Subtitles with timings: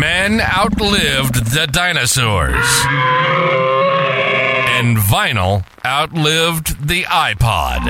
[0.00, 2.64] Men outlived the dinosaurs.
[4.78, 7.84] And vinyl outlived the iPod.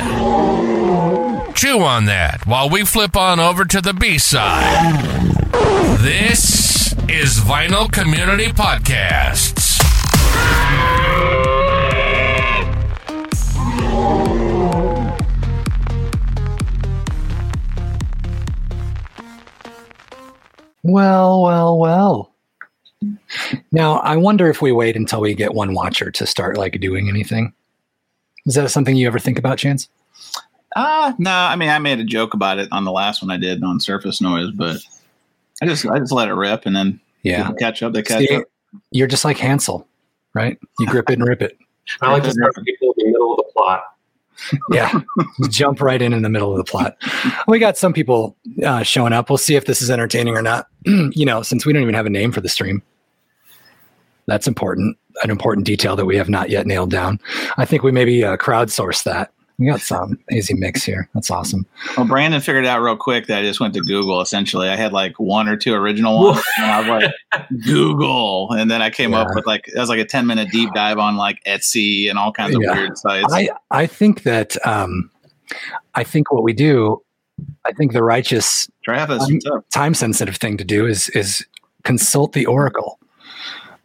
[1.54, 4.96] Chew on that while we flip on over to the B side.
[6.00, 9.59] This is Vinyl Community Podcasts.
[20.82, 22.32] Well, well, well.
[23.72, 27.08] Now, I wonder if we wait until we get one watcher to start like doing
[27.08, 27.52] anything.
[28.46, 29.88] Is that something you ever think about, Chance?
[30.76, 33.36] Uh no, I mean I made a joke about it on the last one I
[33.36, 34.76] did on surface noise, but
[35.60, 37.50] I just I just let it rip and then Yeah.
[37.58, 38.44] catch up, they catch See, up.
[38.92, 39.86] you're just like Hansel,
[40.32, 40.58] right?
[40.78, 41.58] You grip it and rip it.
[42.00, 43.82] I like to start people in the middle of the plot.
[44.70, 45.00] Yeah.
[45.48, 46.96] Jump right in in the middle of the plot.
[47.46, 49.30] We got some people uh, showing up.
[49.30, 50.66] We'll see if this is entertaining or not.
[50.84, 52.82] you know, since we don't even have a name for the stream.
[54.26, 54.96] That's important.
[55.22, 57.18] An important detail that we have not yet nailed down.
[57.58, 59.32] I think we maybe uh, crowdsource that.
[59.60, 61.08] We got some easy mix here.
[61.14, 61.66] That's awesome.
[61.96, 64.20] Well, Brandon figured out real quick that I just went to Google.
[64.22, 66.88] Essentially, I had like one or two original ones, and I was
[67.34, 70.48] like Google, and then I came up with like it was like a ten minute
[70.50, 72.72] deep dive on like Etsy and all kinds of Yeah.
[72.74, 73.32] weird sites.
[73.32, 75.10] I, I think that um,
[75.94, 77.02] I think what we do,
[77.66, 79.64] I think the righteous Try half this I'm- up.
[79.70, 81.46] time sensitive thing to do is is
[81.84, 82.98] consult the oracle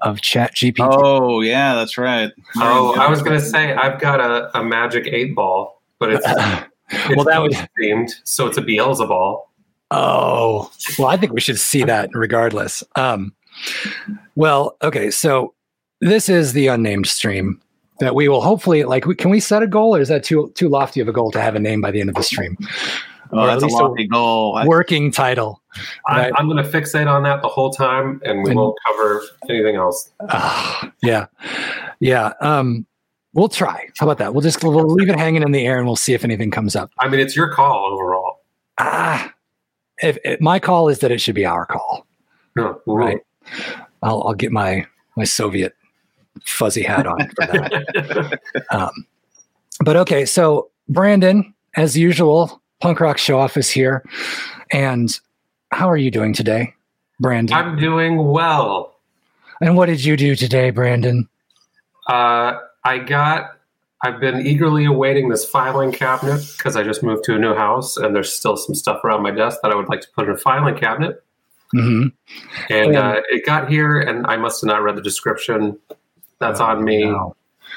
[0.05, 0.75] of chat GPT.
[0.79, 2.31] Oh yeah, that's right.
[2.57, 6.25] Oh, I was going to say I've got a, a magic eight ball, but it's,
[6.89, 9.41] it's well, that was themed, so it's a Beelzeball.
[9.91, 12.83] Oh, well, I think we should see that regardless.
[12.95, 13.33] Um,
[14.35, 15.53] well, okay, so
[16.01, 17.61] this is the unnamed stream
[17.99, 19.05] that we will hopefully like.
[19.05, 21.31] We, can we set a goal, or is that too too lofty of a goal
[21.31, 22.57] to have a name by the end of the stream?
[23.31, 24.61] Oh, Or that's a least a lofty goal.
[24.65, 25.61] Working title.
[26.07, 26.31] I.
[26.37, 29.75] I'm going to fixate on that the whole time, and we And- won't cover anything
[29.75, 30.09] else.
[30.29, 31.25] Ah, yeah,
[31.99, 32.33] yeah.
[32.41, 32.85] Um,
[33.33, 33.87] we'll try.
[33.97, 34.33] How about that?
[34.33, 36.75] We'll just we'll leave it hanging in the air, and we'll see if anything comes
[36.75, 36.91] up.
[36.99, 38.41] I mean, it's your call overall.
[38.77, 39.33] Ah,
[39.99, 42.05] if, if my call is that it should be our call.
[42.55, 42.81] No.
[42.85, 43.19] Right.
[44.01, 44.85] I'll, I'll get my
[45.15, 45.73] my Soviet
[46.45, 48.39] fuzzy hat on for that.
[48.71, 48.91] um,
[49.83, 54.03] but okay, so Brandon, as usual, punk rock show off is here,
[54.71, 55.19] and
[55.75, 56.73] how are you doing today,
[57.19, 57.55] Brandon?
[57.55, 58.95] I'm doing well.
[59.61, 61.27] and what did you do today, Brandon?
[62.07, 63.51] Uh, I got.
[64.01, 67.97] I've been eagerly awaiting this filing cabinet because I just moved to a new house,
[67.97, 70.31] and there's still some stuff around my desk that I would like to put in
[70.31, 71.23] a filing cabinet.
[71.71, 72.07] hmm
[72.69, 75.77] And uh, it got here, and I must have not read the description.
[76.39, 77.03] That's on me.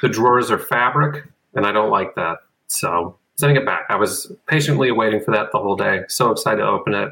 [0.03, 2.39] The drawers are fabric, and I don't like that.
[2.67, 3.87] So sending it back.
[3.89, 6.03] I was patiently waiting for that the whole day.
[6.09, 7.11] So excited to open it.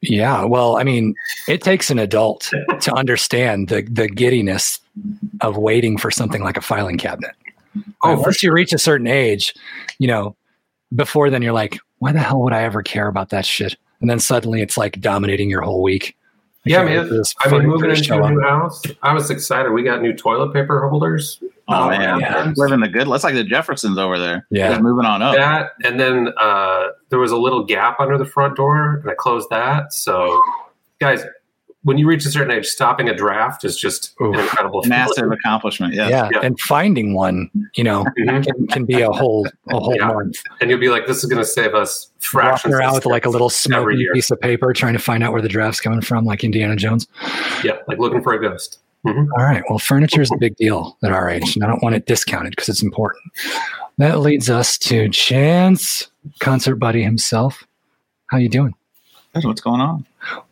[0.00, 1.14] Yeah, well, I mean,
[1.48, 2.50] it takes an adult
[2.80, 4.80] to understand the the giddiness
[5.40, 7.34] of waiting for something like a filing cabinet.
[8.02, 9.54] Oh, once you reach a certain age,
[9.98, 10.36] you know,
[10.94, 13.76] before then you're like, why the hell would I ever care about that shit?
[14.00, 16.16] And then suddenly it's like dominating your whole week.
[16.66, 17.22] I Yeah, man.
[17.44, 19.72] I mean, moving into a new house, I was excited.
[19.72, 21.40] We got new toilet paper holders.
[21.68, 22.52] Oh, Oh, man, yeah.
[22.56, 23.06] living the good.
[23.10, 24.46] That's like the Jeffersons over there.
[24.50, 24.70] Yeah.
[24.70, 25.34] Just moving on up.
[25.36, 29.14] That and then uh, there was a little gap under the front door, and I
[29.14, 29.92] closed that.
[29.92, 30.40] So,
[30.98, 31.24] guys,
[31.82, 34.34] when you reach a certain age, stopping a draft is just Oof.
[34.34, 34.98] an incredible feeling.
[34.98, 35.94] Massive accomplishment.
[35.94, 36.10] Yes.
[36.10, 36.28] Yeah.
[36.32, 36.40] Yeah.
[36.42, 38.44] and finding one, you know, Mhm.
[38.46, 40.08] can, can be a whole a whole Yeah.
[40.08, 40.36] month.
[40.60, 43.06] And you'll be like, "This is going to save us fractions." Walking around of with
[43.06, 45.80] like a little steps smoky piece of paper, trying to find out where the draft's
[45.80, 47.06] coming from, like Indiana Jones.
[47.62, 48.80] Yeah, like looking for a ghost.
[49.08, 49.62] All right.
[49.68, 52.50] Well, furniture is a big deal at our age, and I don't want it discounted
[52.52, 53.22] because it's important.
[53.98, 56.08] That leads us to Chance,
[56.40, 57.64] concert buddy himself.
[58.26, 58.74] How you doing?
[59.32, 60.06] That's what's going on.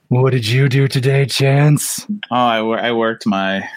[0.08, 2.06] What did you do today, Chance?
[2.30, 2.58] Oh, I,
[2.88, 3.68] I worked my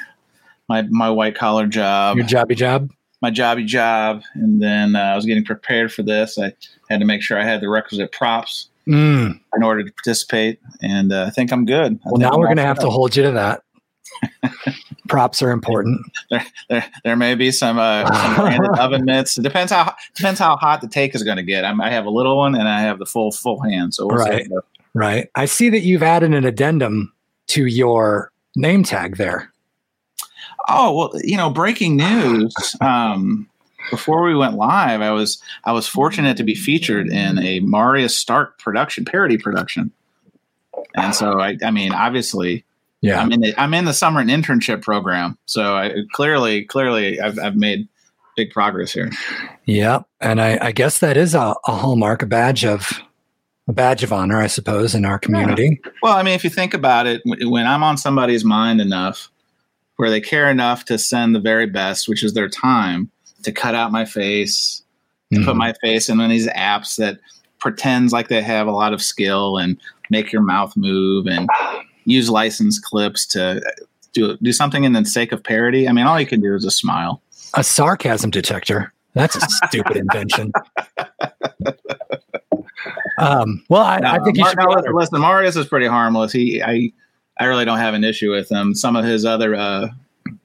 [0.68, 2.92] my my white collar job, Your jobby job?
[3.22, 6.38] my jobby job, and then uh, I was getting prepared for this.
[6.40, 6.54] I
[6.90, 9.40] had to make sure I had the requisite props Mm.
[9.56, 12.00] in order to participate, and uh, I think I'm good.
[12.04, 13.62] I Well, now I'm we're going to have set to hold you to that.
[15.08, 16.02] Props are important.
[16.70, 19.38] There, there may be some, uh, some branded oven mitts.
[19.38, 21.66] It depends how depends how hot the take is going to get.
[21.66, 23.94] I'm, I have a little one, and I have the full full hand.
[23.94, 24.30] So we'll see.
[24.30, 24.48] Right.
[24.94, 25.30] Right.
[25.36, 27.14] I see that you've added an addendum
[27.48, 29.52] to your name tag there.
[30.68, 32.54] Oh well, you know, breaking news.
[32.82, 33.50] Um,
[33.90, 38.16] before we went live, I was I was fortunate to be featured in a Marius
[38.16, 39.92] Stark production, parody production,
[40.96, 42.66] and so I, I mean, obviously,
[43.02, 43.22] Yeah.
[43.22, 47.40] I'm in the I'm in the summer and internship program, so I, clearly, clearly, I've
[47.40, 47.88] I've made
[48.36, 49.10] big progress here.
[49.66, 50.00] Yeah.
[50.22, 53.02] And I, I guess that is a, a hallmark, a badge of
[53.68, 55.80] a badge of honor, I suppose, in our community.
[56.02, 59.30] Well, I mean, if you think about it, when I'm on somebody's mind enough,
[59.98, 63.12] where they care enough to send the very best, which is their time,
[63.44, 64.82] to cut out my face,
[65.34, 65.58] to put mm-hmm.
[65.58, 67.20] my face in one of these apps that
[67.60, 69.78] pretends like they have a lot of skill and
[70.10, 71.50] make your mouth move and
[72.06, 73.62] use license clips to
[74.14, 75.88] do do something in the sake of parody.
[75.88, 77.22] I mean, all you can do is a smile.
[77.56, 78.94] a sarcasm detector.
[79.14, 80.52] That's a stupid invention.
[83.18, 84.94] Um, well, I, I No, think you Mar- should no, honored.
[84.96, 86.32] listen, Marius is pretty harmless.
[86.32, 86.92] He, I,
[87.40, 88.74] I really don't have an issue with him.
[88.74, 89.90] Some of his other uh,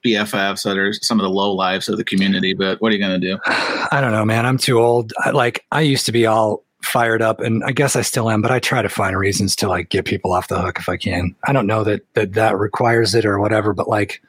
[0.05, 2.53] BFFs that are some of the low lives of the community.
[2.55, 3.39] But what are you going to do?
[3.47, 4.45] I don't know, man.
[4.45, 5.13] I'm too old.
[5.19, 8.43] I, like I used to be all fired up, and I guess I still am.
[8.43, 10.97] But I try to find reasons to like get people off the hook if I
[10.97, 11.35] can.
[11.45, 14.23] I don't know that that that requires it or whatever, but like,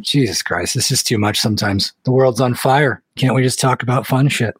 [0.00, 1.40] Jesus Christ, this is too much.
[1.40, 3.02] Sometimes the world's on fire.
[3.16, 4.54] Can't we just talk about fun shit?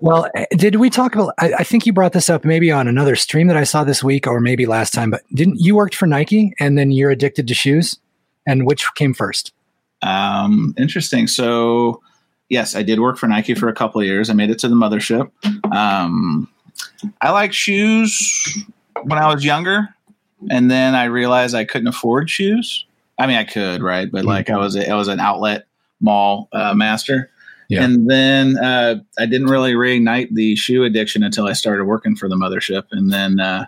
[0.00, 1.34] Well, eh, did we talk about?
[1.38, 4.04] I, I think you brought this up maybe on another stream that I saw this
[4.04, 5.10] week, or maybe last time.
[5.10, 7.98] But didn't you worked for Nike, and then you're addicted to shoes?
[8.46, 9.52] And which came first?
[10.02, 11.26] Um, interesting.
[11.26, 12.00] So,
[12.50, 14.28] yes, I did work for Nike for a couple of years.
[14.28, 15.30] I made it to the mothership.
[15.74, 16.46] Um,
[17.22, 18.62] I like shoes
[19.04, 19.88] when I was younger,
[20.50, 22.84] and then I realized I couldn't afford shoes.
[23.18, 24.10] I mean, I could, right?
[24.10, 25.66] But like, I was a, I was an outlet
[26.00, 27.30] mall uh, master.
[27.68, 27.84] Yeah.
[27.84, 32.28] And then uh, I didn't really reignite the shoe addiction until I started working for
[32.28, 32.84] the mothership.
[32.90, 33.66] And then, uh,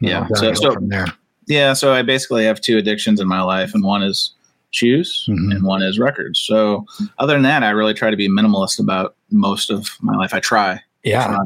[0.00, 1.06] Yeah, so- so- from there.
[1.46, 4.32] yeah, so I basically have two addictions in my life, and one is
[4.76, 5.54] shoes Mhm.
[5.54, 6.38] and one is records.
[6.40, 6.84] So
[7.18, 10.34] other than that, I really try to be minimalist about most of my life.
[10.34, 10.80] I try.
[11.02, 11.36] Yeah,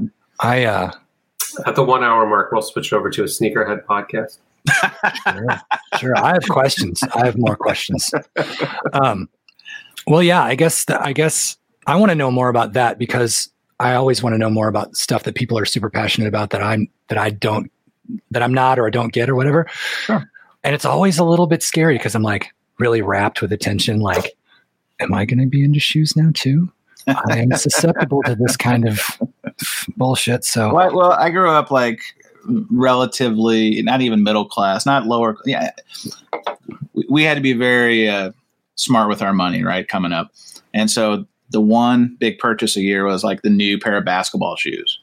[0.41, 0.91] I uh,
[1.67, 4.39] At the one hour mark, we'll switch over to a sneakerhead podcast.
[5.25, 5.47] sure,
[5.99, 6.19] sure.
[6.19, 7.03] I have questions.
[7.15, 8.11] I have more questions.
[8.93, 9.29] Um,
[10.07, 11.57] well, yeah, I guess th- I guess
[11.87, 13.49] I want to know more about that because
[13.79, 16.63] I always want to know more about stuff that people are super passionate about that
[16.63, 17.71] I'm that I don't
[18.31, 19.67] that I'm not or I don't get or whatever.
[20.05, 20.29] Sure.
[20.65, 24.01] And it's always a little bit scary because I'm like really wrapped with attention.
[24.01, 24.37] Like,
[24.99, 26.73] am I going to be into shoes now too?
[27.07, 29.01] I am susceptible to this kind of
[29.97, 30.45] bullshit.
[30.45, 32.01] So Well, I- well, I grew up like
[32.71, 35.37] relatively not even middle class, not lower.
[35.45, 35.71] Yeah,
[37.09, 38.33] we, had to be very uh,
[38.75, 39.87] smart with our money, right?
[39.87, 40.33] Coming up,
[40.75, 44.57] and so the one big purchase a year was like the new pair of basketball
[44.57, 45.01] shoes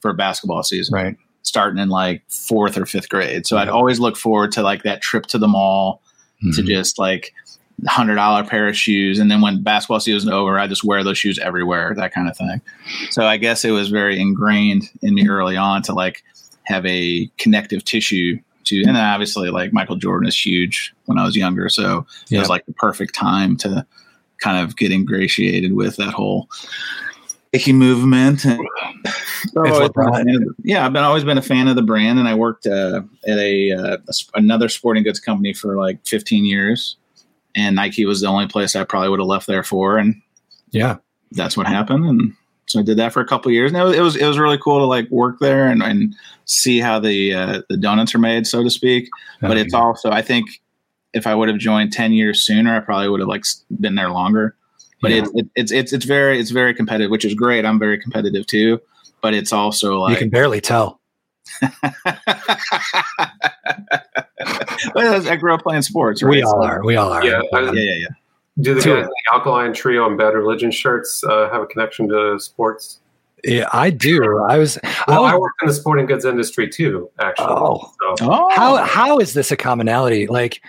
[0.00, 0.92] for basketball season.
[0.94, 1.16] right.
[1.42, 3.46] starting in like fourth or fifth grade.
[3.46, 6.02] So I'd always look forward to like that trip to the mall
[6.42, 6.66] to Mhm.
[6.66, 7.32] just like
[7.88, 9.18] hundred dollar pair of shoes.
[9.18, 12.36] And then when basketball season over, I just wear those shoes everywhere, that kind of
[12.36, 12.60] thing.
[13.10, 16.22] So I guess it was very ingrained in me early on to like
[16.66, 21.24] have a connective tissue to, and then obviously like Michael Jordan is huge when I
[21.24, 21.68] was younger.
[21.68, 23.84] So it was like the perfect time to
[24.38, 26.48] kind of get ingratiated with that whole
[27.54, 28.44] Nike movement.
[28.44, 28.60] And
[29.56, 30.24] I've always been a LeBron.
[30.24, 32.66] fan of yeah, I've been always been a fan of the brand, and I worked
[32.66, 33.96] uh, at a, uh,
[34.34, 36.96] another sporting goods company for like 15 years,
[37.54, 40.20] and Nike was the only place I probably would have left there for, and
[40.70, 40.96] Yeah.
[41.32, 42.04] that's what happened.
[42.06, 42.32] And
[42.66, 44.26] so I did that for a couple of years, and it was, it was it
[44.26, 46.14] was really cool to like work there and, and
[46.46, 49.08] see how the uh, the donuts are made, so to speak.
[49.40, 50.48] But it's also I think
[51.12, 53.44] if I would have joined 10 years sooner, I probably would have like
[53.78, 54.56] been there longer.
[55.04, 55.18] But Yeah.
[55.22, 57.64] it's it, it's it's it's very it's very competitive, which is great.
[57.64, 58.80] I'm very competitive too.
[59.20, 61.00] But it's also like you can barely tell.
[64.94, 66.22] Well, I grew up playing sports.
[66.22, 66.30] Right?
[66.30, 66.84] We all So- are.
[66.84, 67.24] We all are.
[67.24, 68.06] Yeah, Yeah, yeah, yeah.
[68.60, 72.08] Do the guys in the Alkaline Trio and Bad Religion shirts uh, have a connection
[72.10, 73.00] to sports?
[73.42, 74.42] Yeah, I do.
[74.48, 74.78] I was.
[75.08, 77.46] Well, I was worked in the sporting goods industry too, actually.
[77.50, 80.26] oh, So, Oh, how how is this a commonality?
[80.28, 80.62] Like,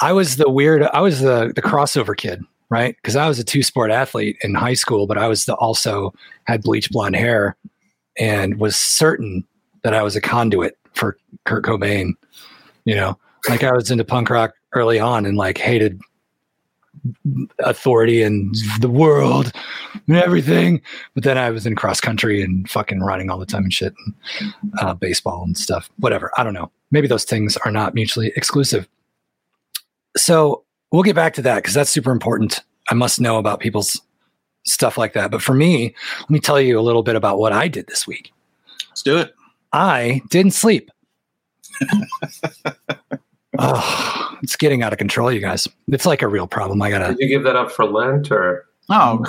[0.00, 0.82] I was the weird.
[0.82, 2.96] I was the the crossover kid, right?
[2.96, 6.14] Because I was a two sport athlete in high school, but I was the, also
[6.44, 7.56] had bleach blonde hair,
[8.18, 9.44] and was certain
[9.82, 12.12] that I was a conduit for Kurt Cobain.
[12.84, 16.00] You know, like I was into punk rock early on, and like hated
[17.60, 19.52] authority and the world
[20.06, 20.82] and everything.
[21.14, 23.94] But then I was in cross country and fucking running all the time and shit,
[24.04, 24.14] and
[24.80, 25.90] uh, baseball and stuff.
[25.98, 26.30] Whatever.
[26.36, 26.70] I don't know.
[26.90, 28.88] Maybe those things are not mutually exclusive.
[30.16, 32.60] So we'll get back to that because that's super important.
[32.90, 34.00] I must know about people's
[34.64, 35.30] stuff like that.
[35.30, 38.06] But for me, let me tell you a little bit about what I did this
[38.06, 38.32] week.
[38.88, 39.34] let's do it.
[39.72, 40.90] I didn't sleep.
[43.58, 45.68] oh, it's getting out of control, you guys.
[45.88, 46.82] It's like a real problem.
[46.82, 47.14] I gotta.
[47.14, 48.66] did you give that up for Lent or?
[48.88, 49.24] Oh,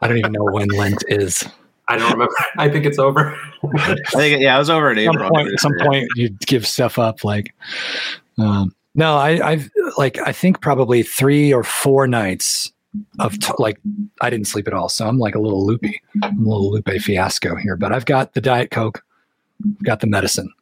[0.00, 1.44] I don't even know when Lent is.
[1.88, 2.34] I don't remember.
[2.58, 3.36] I think it's over.
[3.76, 6.66] I think yeah, I was over at At some point, at some point, you give
[6.66, 7.24] stuff up.
[7.24, 7.54] Like,
[8.36, 12.72] um, no, I, I've like I think probably three or four nights
[13.20, 13.78] of t- like
[14.20, 17.00] I didn't sleep at all, so I'm like a little loopy, I'm a little Lupe
[17.00, 17.76] fiasco here.
[17.76, 19.04] But I've got the Diet Coke,
[19.84, 20.52] got the medicine.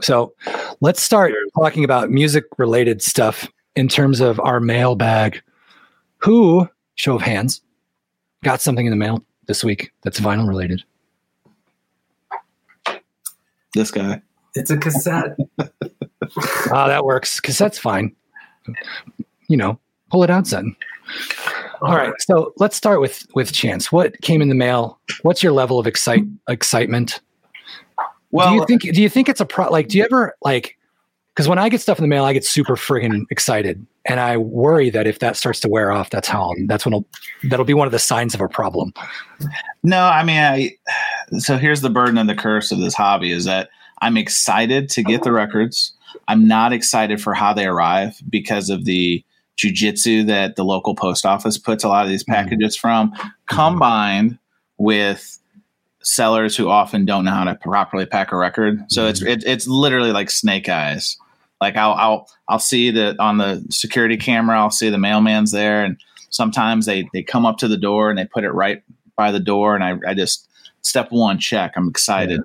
[0.00, 0.34] So
[0.80, 5.40] let's start talking about music related stuff in terms of our mailbag.
[6.18, 7.60] Who, show of hands,
[8.42, 10.82] got something in the mail this week that's vinyl related?
[13.74, 14.22] This guy.
[14.56, 15.36] It's a cassette.
[16.70, 17.40] Ah, that works.
[17.40, 18.14] Cassette's fine.
[19.48, 19.78] You know,
[20.10, 20.76] pull it out, son.
[21.82, 23.92] All right, so let's start with with Chance.
[23.92, 24.98] What came in the mail?
[25.22, 27.20] What's your level of excite excitement?
[28.30, 30.76] Well, do you think do you think it's a pro like do you ever like
[31.36, 34.38] because when I get stuff in the mail, I get super friggin' excited, and I
[34.38, 37.04] worry that if that starts to wear off, that's how that's when
[37.50, 38.94] that'll be one of the signs of a problem.
[39.82, 40.70] No, I mean, I.
[41.38, 43.68] So here's the burden and the curse of this hobby: is that
[44.00, 45.92] I'm excited to get the records.
[46.28, 49.24] I'm not excited for how they arrive because of the
[49.56, 52.32] jujitsu that the local post office puts a lot of these mm-hmm.
[52.32, 53.28] packages from, mm-hmm.
[53.46, 54.38] combined
[54.78, 55.38] with
[56.02, 58.80] sellers who often don't know how to properly pack a record.
[58.88, 59.32] So it's mm-hmm.
[59.32, 61.16] it, it's literally like snake eyes.
[61.60, 64.58] Like I'll I'll I'll see that on the security camera.
[64.58, 65.96] I'll see the mailman's there, and
[66.30, 68.82] sometimes they they come up to the door and they put it right
[69.16, 70.48] by the door, and I I just
[70.82, 71.72] step one check.
[71.76, 72.40] I'm excited.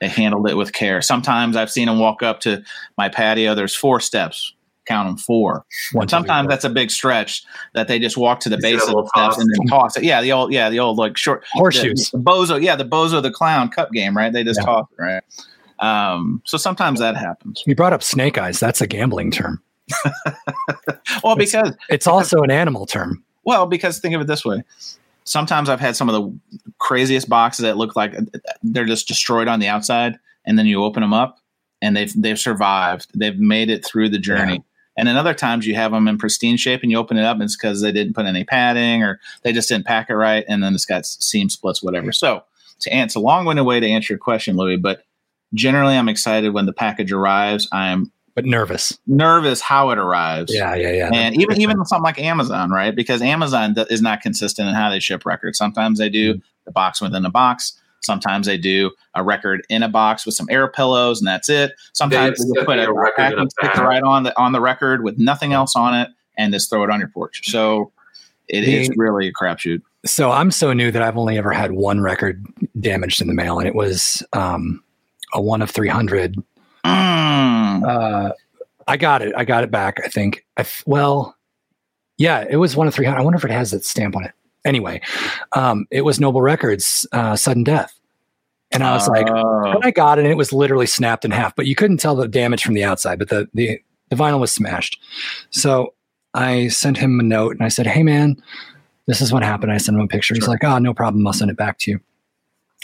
[0.00, 1.00] They handled it with care.
[1.02, 2.62] Sometimes I've seen them walk up to
[2.98, 3.54] my patio.
[3.54, 4.52] There's four steps.
[4.86, 5.64] Count them four.
[5.92, 8.62] One, And two, sometimes that's a big stretch that they just walk to the You
[8.62, 9.38] base of the steps toss?
[9.38, 10.04] and then toss it.
[10.04, 12.10] Yeah, the old yeah the old like short horseshoes.
[12.10, 14.32] the, the bozo, yeah, the bozo the clown cup game, right?
[14.32, 14.66] They just Yeah.
[14.66, 15.22] toss it, right?
[15.80, 17.64] Um, so sometimes that happens.
[17.66, 18.60] You brought up snake eyes.
[18.60, 19.60] That's a gambling term.
[21.22, 23.24] Well, It's- because It's also an animal term.
[23.44, 24.62] well, because think of it this way.
[25.26, 28.14] Sometimes I've had some of the craziest boxes that look like
[28.62, 31.38] they're just destroyed on the outside, and then you open them up,
[31.82, 33.08] and they've they've survived.
[33.14, 34.64] They've made it through the journey.
[34.96, 37.34] And then other times you have them in pristine shape, and you open it up,
[37.34, 40.44] and it's because they didn't put any padding or they just didn't pack it right,
[40.48, 42.12] and then it's got seam splits, whatever.
[42.12, 42.44] So
[42.80, 45.02] to answer, a long-winded way to answer your question, Louis, but
[45.54, 47.68] generally I'm excited when the package arrives.
[47.72, 48.96] I'm But nervous.
[49.08, 50.54] nervous how it arrives.
[50.54, 51.10] Yeah, yeah, yeah.
[51.12, 52.94] And even even something like Amazon, right?
[52.94, 55.58] Because Amazon th- is not consistent in how they ship records.
[55.58, 56.38] Sometimes they Mm-hmm.
[56.38, 57.72] do the box within a box.
[58.02, 61.72] Sometimes they do a record in a box with some air pillows, and that's it.
[61.94, 64.60] Sometimes They they put get a a record a sticker right on the on the
[64.60, 67.50] record with nothing else on it, and just throw it on your porch.
[67.50, 67.90] So
[68.48, 69.80] it is The- really a crapshoot.
[70.04, 72.44] so I'm so new that I've only ever had one record
[72.78, 74.84] damaged in the mail, and it was um,
[75.32, 76.36] a one of 300.
[77.82, 77.88] Mm.
[78.30, 78.32] Uh,
[78.88, 79.32] I got it.
[79.36, 80.00] I got it back.
[80.04, 80.44] I think.
[80.56, 81.36] I f- well,
[82.18, 83.18] yeah, it was one of 300.
[83.18, 84.32] I wonder if it has that stamp on it.
[84.64, 85.00] Anyway,
[85.52, 87.92] um, it was Noble Records, uh, Sudden Death,
[88.72, 89.64] and I was like, Oh.
[89.64, 92.16] and I got it, and it was literally snapped in half, but you couldn't tell
[92.16, 93.80] the damage from the outside, but the the
[94.10, 95.00] the vinyl was smashed.
[95.50, 95.94] So
[96.34, 98.36] I sent him a note, and I said, "Hey, man,
[99.06, 100.34] this is what happened." I sent him a picture.
[100.34, 100.52] He's Sure.
[100.54, 101.24] like, "Oh, no problem.
[101.26, 102.00] I'll send it back to you.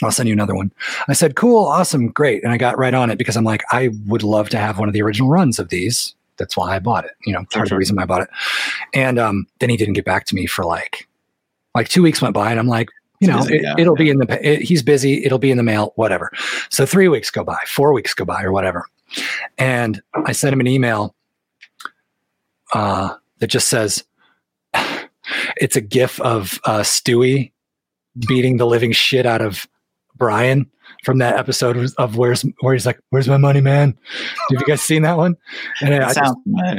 [0.01, 0.71] I'll send you another one."
[1.07, 3.89] I said, "Cool, awesome, great," and I got right on it because I'm like, I
[4.07, 6.15] would love to have one of the original runs of these.
[6.37, 7.11] That's why I bought it.
[7.25, 7.77] You know, part of the Sure.
[7.77, 8.29] reason I bought it.
[8.93, 11.07] And um, then he didn't get back to me for like,
[11.75, 14.09] like two weeks went by, and I'm like, you know, Busy, it, yeah, it'll be
[14.09, 14.39] in the.
[14.53, 15.23] It, he's busy.
[15.23, 15.93] It'll be in the mail.
[15.95, 16.31] Whatever.
[16.69, 18.85] So three weeks go by, four weeks go by, or whatever,
[19.57, 21.15] and I sent him an email
[22.73, 24.03] uh, that just says,
[25.57, 27.51] "It's a GIF of uh, Stewie
[28.27, 29.67] beating the living shit out of
[30.15, 30.69] Brian."
[31.03, 33.97] From that episode of where's where he's like, "Where's my money, man?"
[34.51, 35.35] Have you guys seen that one?
[35.81, 36.35] And I just.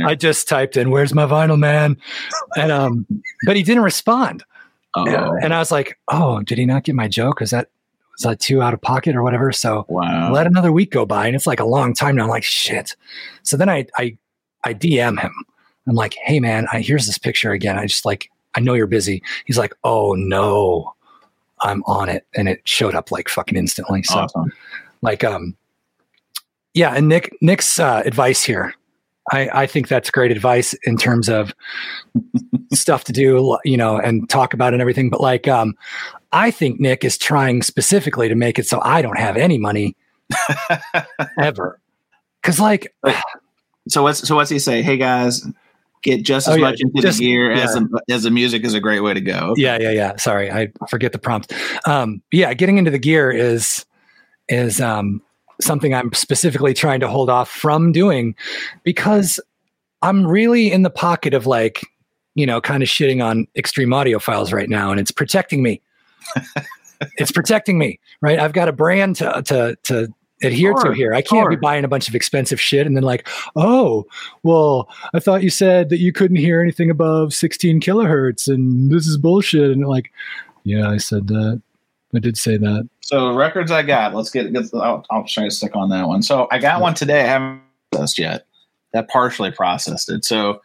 [0.07, 1.99] I just typed in "Where's my vinyl, man?"
[2.57, 3.07] and um,
[3.45, 4.43] but he didn't respond.
[4.97, 7.43] oh, And I was like, "Oh, did he not get my joke?
[7.43, 7.69] Is that
[8.12, 10.33] was that too out of pocket or whatever?" So wow.
[10.33, 12.23] let another week go by, and it's like a long time now.
[12.23, 12.97] I'm like, "Shit."
[13.43, 14.17] So then I I
[14.64, 15.33] I DM him.
[15.87, 17.79] I'm like, "Hey, man, I, here's this picture again.
[17.79, 20.95] I just like I know you're busy." He's like, "Oh no."
[21.64, 24.02] I'm on it, and it showed up like fucking instantly.
[24.04, 24.52] So, awesome.
[25.02, 25.56] like, um,
[26.75, 26.94] yeah.
[26.94, 28.75] And Nick, Nick's uh, advice here,
[29.33, 31.52] I, I think that's great advice in terms of
[32.73, 35.11] stuff to do, you know, and talk about and everything.
[35.11, 35.75] But like, um,
[36.33, 39.97] I think Nick is trying specifically to make it so I don't have any money
[41.40, 41.80] ever.
[42.42, 42.94] Cause like,
[43.88, 44.83] So what's so what's he say?
[44.83, 45.47] Hey guys,
[46.04, 47.80] get just as Oh, yeah, much into just- the gear as yeah.
[48.06, 49.54] the, as the music is a great way to go.
[49.56, 50.16] yeah, yeah, yeah.
[50.16, 51.52] Sorry, I forget the prompt.
[51.87, 53.84] Um, yeah, getting into the gear is
[54.49, 55.20] is um,
[55.61, 58.37] something I'm specifically trying to hold off from doing
[58.84, 59.40] because
[60.02, 61.82] I'm really in the pocket of like,
[62.34, 65.80] you know, kind of shitting on extreme audio files right now, and it's protecting me.
[67.16, 68.38] it's protecting me, right?
[68.38, 70.08] I've got a brand to to to
[70.43, 71.14] adhere to here.
[71.14, 74.07] I can't be buying a bunch of expensive shit and then like, oh,
[74.43, 79.07] well, I thought you said that you couldn't hear anything above 16 kilohertz and this
[79.07, 79.71] is bullshit.
[79.71, 80.12] And like,
[80.64, 81.62] yeah, I said that,
[82.14, 82.88] I did say that.
[83.00, 84.14] So records I got.
[84.14, 84.64] Let's get get.
[84.75, 86.23] I'll, I'll try to stick on that one.
[86.23, 87.23] So I got one today.
[87.23, 87.61] I haven't
[87.93, 88.47] processed yet.
[88.93, 90.25] That partially processed it.
[90.25, 90.62] So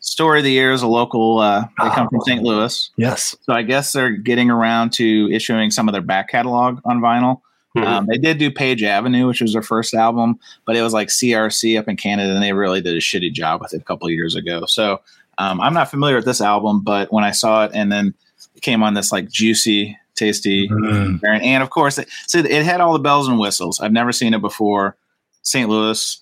[0.00, 1.40] story of the year is a local.
[1.40, 2.42] Uh, they come from St.
[2.42, 2.90] Louis.
[2.96, 3.36] Yes.
[3.42, 7.40] So I guess they're getting around to issuing some of their back catalog on vinyl.
[7.76, 7.84] Mhm.
[7.86, 11.08] Um, they did do Page Avenue, which was their first album, but it was like
[11.08, 14.06] CRC up in Canada, and they really did a shitty job with it a couple
[14.06, 14.64] of years ago.
[14.66, 15.00] So
[15.38, 18.14] um, I'm not familiar with this album, but when I saw it, and then
[18.54, 21.20] it came on this like juicy, tasty Mm.
[21.20, 23.80] variant, and of course, it, so it had all the bells and whistles.
[23.80, 24.96] I've never seen it before.
[25.42, 25.68] St.
[25.68, 26.20] Louis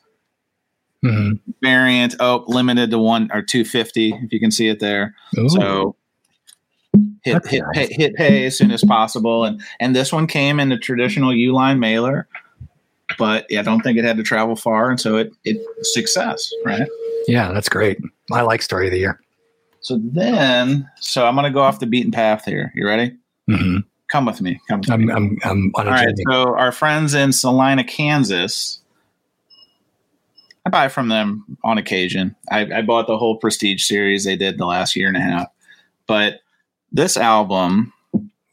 [1.04, 1.38] Mhm.
[1.60, 5.14] variant, oh, limited to one or two fifty, if you can see it there.
[5.38, 5.48] Ooh.
[5.50, 5.96] So
[7.22, 7.88] hit hit nice.
[7.88, 11.30] pay, hit pay as soon as possible, and and this one came in the traditional
[11.30, 12.28] Uline mailer,
[13.18, 16.88] but I don't think it had to travel far, and so it it success right.
[17.26, 17.98] yeah, that's great.
[18.32, 19.20] I like story of the year.
[19.80, 22.72] So then, so I'm gonna go off the beaten path here.
[22.74, 23.16] You ready?
[23.48, 23.78] hmm
[24.10, 24.60] Come with me.
[24.68, 25.12] Come with I'm, me.
[25.12, 26.14] I'm, I'm on a All right.
[26.30, 28.78] So our friends in Salina, Kansas.
[30.66, 32.36] I buy from them on occasion.
[32.50, 35.48] I, I bought the whole Prestige series they did the last year and a half,
[36.06, 36.40] but
[36.92, 37.92] this album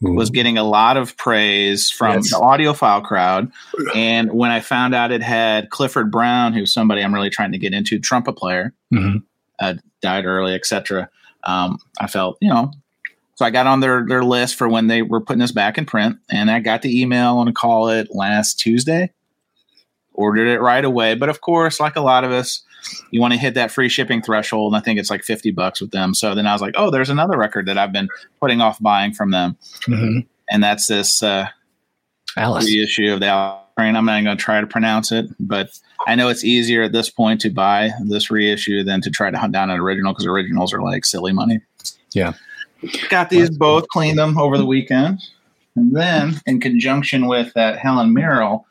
[0.01, 2.29] was getting a lot of praise from Yes.
[2.31, 3.51] the audiophile crowd.
[3.93, 7.57] And when I found out it had Clifford Brown, who's somebody I'm really trying to
[7.57, 9.23] get into, trumpet player, Mhm.
[9.59, 11.09] uh, died early, etc.
[11.43, 12.71] Um, I felt, you know,
[13.35, 15.85] so I got on their their list for when they were putting this back in
[15.85, 19.11] print, and I got the email and a call it last Tuesday.
[20.13, 22.61] Ordered it right away, but of course, like a lot of us,
[23.11, 25.81] you want to hit that free shipping threshold, and I think it's like fifty bucks
[25.81, 26.13] with them.
[26.13, 28.07] So then I was like, oh, there's another record that I've been
[28.39, 29.57] putting off buying from them
[29.87, 30.25] Mhm.
[30.49, 31.47] and that's this uh,
[32.37, 32.65] Alice.
[32.65, 33.95] reissue of the Alfrain.
[33.95, 35.69] I'm not going to try to pronounce it, but
[36.07, 39.37] I know it's easier at this point to buy this reissue than to try to
[39.37, 41.61] hunt down an original because originals are like silly money.
[42.13, 42.33] Yeah.
[43.09, 45.21] Got these both, cleaned them over the weekend,
[45.75, 48.65] and then in conjunction with that Helen Merrill,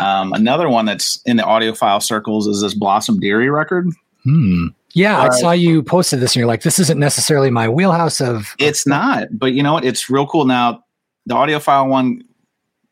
[0.00, 3.88] um, another one that's in the audiophile circles is this Blossom Dearie record.
[4.24, 4.68] Hmm.
[4.94, 8.54] Yeah, I saw you posted this, and you're like, "This isn't necessarily my wheelhouse of."
[8.58, 9.84] It's not, but you know what?
[9.86, 10.44] It's real cool.
[10.44, 10.84] Now,
[11.26, 12.22] the audiophile one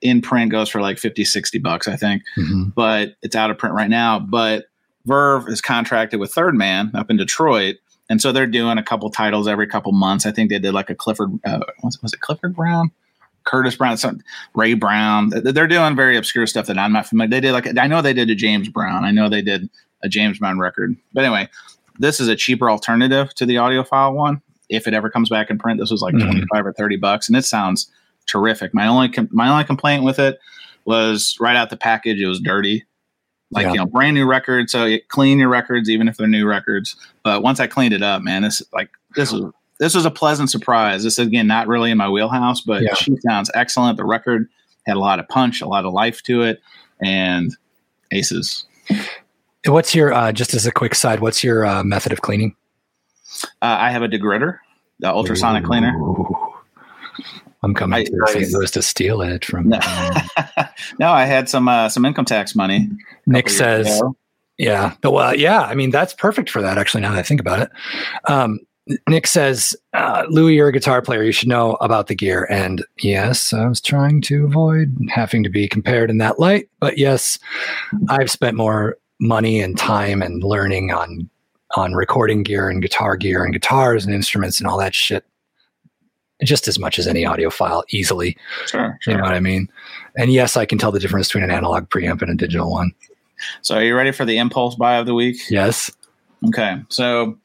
[0.00, 2.22] in print goes for like 50, 60 bucks, I think.
[2.38, 2.72] Mhm.
[2.74, 4.18] but it's out of print right now.
[4.18, 4.64] But
[5.04, 7.76] Verve is contracted with Third Man up in Detroit,
[8.08, 10.24] and so they're doing a couple titles every couple months.
[10.24, 12.90] I think they did like a Clifford, uh, was it Clifford Brown,
[13.44, 14.20] Curtis Brown, some,
[14.54, 15.30] Ray Brown.
[15.30, 17.30] They're doing very obscure stuff that I'm not familiar.
[17.30, 19.04] They did like I know they did a James Brown.
[19.04, 19.68] I know they did
[20.02, 20.96] a James Brown record.
[21.12, 21.48] But anyway,
[21.98, 24.40] this is a cheaper alternative to the audiophile one.
[24.68, 26.22] If it ever comes back in print, this was like Mhm.
[26.30, 27.90] 25 or 30 bucks, and it sounds
[28.26, 28.72] terrific.
[28.72, 30.38] My only com- my only complaint with it
[30.84, 32.84] was right out the package, it was dirty.
[33.50, 33.72] Like, Yeah.
[33.72, 34.70] you know, brand new record.
[34.70, 36.94] So you clean your records, even if they're new records.
[37.24, 40.50] But once I cleaned it up, man, this like this was this was a pleasant
[40.50, 41.02] surprise.
[41.02, 42.94] This is again not really in my wheelhouse, but Yeah.
[42.94, 43.96] she sounds excellent.
[43.96, 44.48] The record
[44.86, 46.60] had a lot of punch, a lot of life to it,
[47.02, 47.56] and
[48.12, 48.66] aces.
[49.66, 51.20] What's your uh, just as a quick side?
[51.20, 52.54] What's your uh, method of cleaning?
[53.62, 54.58] Uh, I have a degritter,
[55.00, 55.92] the ultrasonic cleaner.
[57.62, 58.26] I'm coming I- to.
[58.28, 58.52] St.
[58.52, 59.68] Louis to steal it from.
[59.68, 59.78] No,
[60.98, 62.88] no I had some uh, some income tax money.
[63.26, 64.14] Nick says, ago.
[64.58, 66.76] Yeah, but well, yeah, I mean that's perfect for that.
[66.78, 67.70] Actually, now that I think about it,
[68.26, 68.60] um,
[69.08, 71.22] Nick says, uh, "Louis, you're a guitar player.
[71.22, 75.50] You should know about the gear." And yes, I was trying to avoid having to
[75.50, 77.38] be compared in that light, but yes,
[78.08, 81.28] I've spent more money and time and learning on
[81.76, 85.24] on recording gear and guitar gear and guitars and instruments and all that shit,
[86.42, 88.36] just as much as any audiophile easily.
[88.66, 89.68] Sure, You know what I mean?
[90.16, 92.92] And yes, I can tell the difference between an analog preamp and a digital one.
[93.62, 95.38] So, are you ready for the impulse buy of the week?
[95.48, 95.90] Yes.
[96.48, 97.38] Okay, so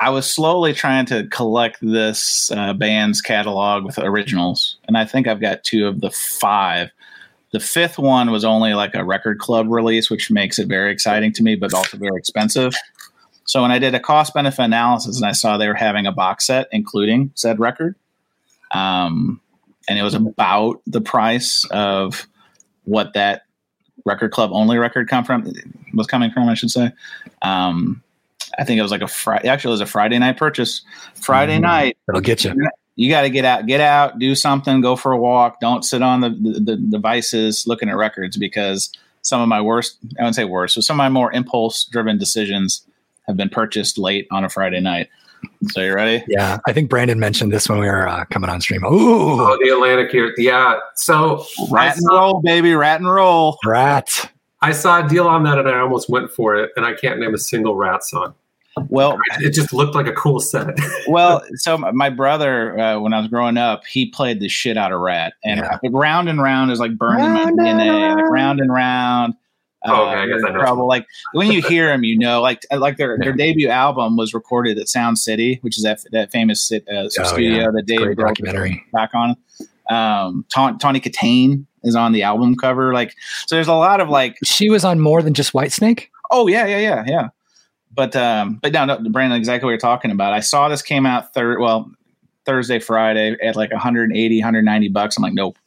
[0.00, 5.28] I was slowly trying to collect this uh, band's catalog with originals, and I think
[5.28, 6.90] I've got two of the five.
[7.52, 11.34] The fifth one was only like a record club release, which makes it very exciting
[11.34, 12.74] to me, but also very expensive.
[13.44, 16.12] So when I did a cost benefit analysis and I saw they were having a
[16.12, 17.94] box set including said record,
[18.70, 19.40] um,
[19.86, 22.26] and it was about the price of
[22.84, 23.42] what that
[24.06, 25.52] record club only record come from
[25.92, 26.92] was coming from, I should say.
[27.42, 28.02] Um,
[28.58, 29.48] I think it was like a Friday.
[29.48, 30.82] Actually, it was a Friday night purchase.
[31.14, 31.62] Friday Mhm.
[31.62, 32.54] night, It'll get you.
[32.96, 35.60] you got to get out, get out, do something, go for a walk.
[35.60, 38.90] Don't sit on the, the, the devices looking at records because
[39.22, 42.18] some of my worst, I wouldn't say worst, but some of my more impulse driven
[42.18, 42.84] decisions
[43.26, 45.08] have been purchased late on a Friday night.
[45.68, 46.22] So you ready?
[46.28, 48.84] Yeah, I think Brandon mentioned this when we were uh, coming on stream.
[48.84, 50.34] Ooh, Oh, the Atlantic Years.
[50.36, 50.74] Yeah.
[50.96, 53.56] So Ratt and roll, baby, Ratt and roll.
[53.64, 54.30] Ratt.
[54.62, 57.18] I saw a deal on that and I almost went for it, and I can't
[57.18, 58.34] name a single Ratt song.
[58.88, 60.78] Well, It just looked like a cool set.
[61.08, 64.76] well, so my- my brother, uh, when I was growing up, he played the shit
[64.76, 65.78] out of Ratt, and Yeah.
[65.90, 68.32] round and round is like burning Round my and DNA, like round.
[68.32, 69.34] round and round.
[69.84, 70.60] Uh, Oh, okay, I guess I know.
[70.60, 70.86] trouble.
[70.86, 74.78] Like when you hear them, you know, like like their their debut album was recorded
[74.78, 77.70] at Sound City, which is that that famous uh, Oh, studio yeah.
[77.72, 78.84] that Dave Great documentary.
[78.92, 79.36] back on.
[79.90, 82.92] Um, Ta- Tawny Kitaen is on the album cover.
[82.92, 83.14] Like,
[83.46, 86.08] so there's a lot of like She was on more than just Whitesnake.
[86.30, 87.28] Oh yeah, yeah, yeah, yeah.
[87.92, 90.32] But um, but no, no, Brandon, exactly what you're talking about.
[90.32, 91.90] I saw this came out third, well,
[92.46, 95.16] Thursday, Friday at like 180, 190 bucks.
[95.16, 95.58] I'm like, nope,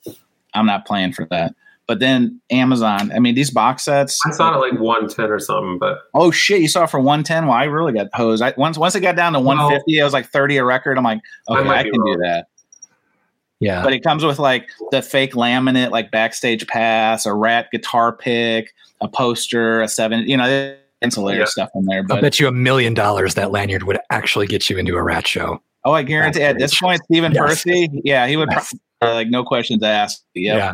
[0.53, 1.53] I'm not playing for that.
[1.85, 4.19] But then Amazon, I mean, these box sets.
[4.25, 6.99] I saw it at like 110 or something, but Oh shit, you saw it for
[6.99, 7.47] 110?
[7.47, 8.41] Well, I really got hosed.
[8.41, 10.97] I, once once it got down to 150, it was like 30 a record.
[10.97, 12.47] I'm like, okay, might I, be can do that.
[13.63, 13.83] Yeah.
[13.83, 18.73] But it comes with like the fake laminate, like backstage pass, a Ratt guitar pick,
[19.01, 21.45] a poster, a seven, you know, ancillary Yeah.
[21.45, 22.05] stuff in there.
[22.09, 25.27] I'll bet you a million dollars that lanyard would actually get you into a Ratt
[25.27, 25.61] show.
[25.85, 27.63] Oh, I guarantee at this point, Stephen Yes.
[27.63, 28.73] Pearcy, yeah, he would Yes.
[29.01, 30.23] probably like no questions asked.
[30.33, 30.57] Yep.
[30.57, 30.73] Yeah.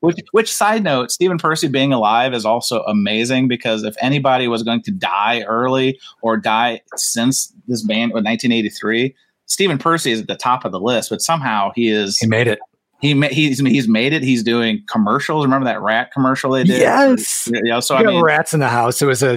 [0.00, 4.62] Which, which side note, Stephen Pearcy being alive is also amazing because if anybody was
[4.62, 9.12] going to die early or die since this band in 1983,
[9.48, 11.10] Stephen Pearcy is at the top of the list.
[11.10, 12.58] But somehow he is He made it.
[13.00, 14.22] he ma- he's he's made it.
[14.22, 15.44] He's doing commercials.
[15.44, 16.80] Remember that Ratt commercial they did?
[16.80, 17.50] Yes.
[17.64, 17.80] Yeah.
[17.80, 19.02] So I You got mean, rats in the house.
[19.02, 19.36] It was a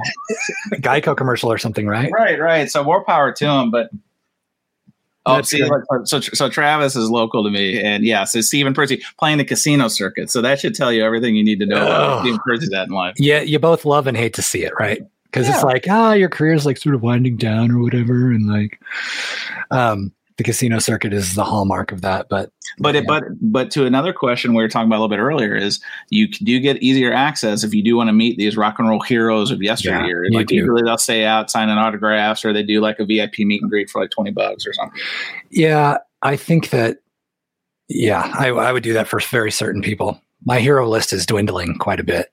[0.76, 2.12] Geico commercial or something, right?
[2.12, 2.69] Right, right.
[2.69, 3.89] So more power to him, but
[5.26, 5.65] oh, That's see,
[6.06, 9.88] so so Travis is local to me, and yeah, so Stephen Pearcy playing the casino
[9.88, 10.30] circuit.
[10.32, 12.21] So that should tell you everything you need to know about Ugh.
[12.24, 13.13] Stephen Percy's that in life.
[13.17, 15.02] Yeah, you both love and hate to see it, right?
[15.32, 18.82] Because it's like, ah, your career's like sort of winding down or whatever, and like,
[19.72, 22.28] um, the casino circuit is the hallmark of that.
[22.28, 25.20] But But it, but but to another question we were talking about a little bit
[25.20, 28.80] earlier is you do get easier access if you do want to meet these rock
[28.80, 30.26] and roll heroes of yesteryear.
[30.26, 30.56] you like do.
[30.56, 33.89] usually they'll stay out signing autographs, or they do like a VIP meet and greet
[33.89, 35.00] for like twenty bucks or something.
[35.52, 36.98] yeah, I think that,
[37.88, 40.20] yeah, I, I would do that for very certain people.
[40.46, 42.32] My hero list is dwindling quite a bit.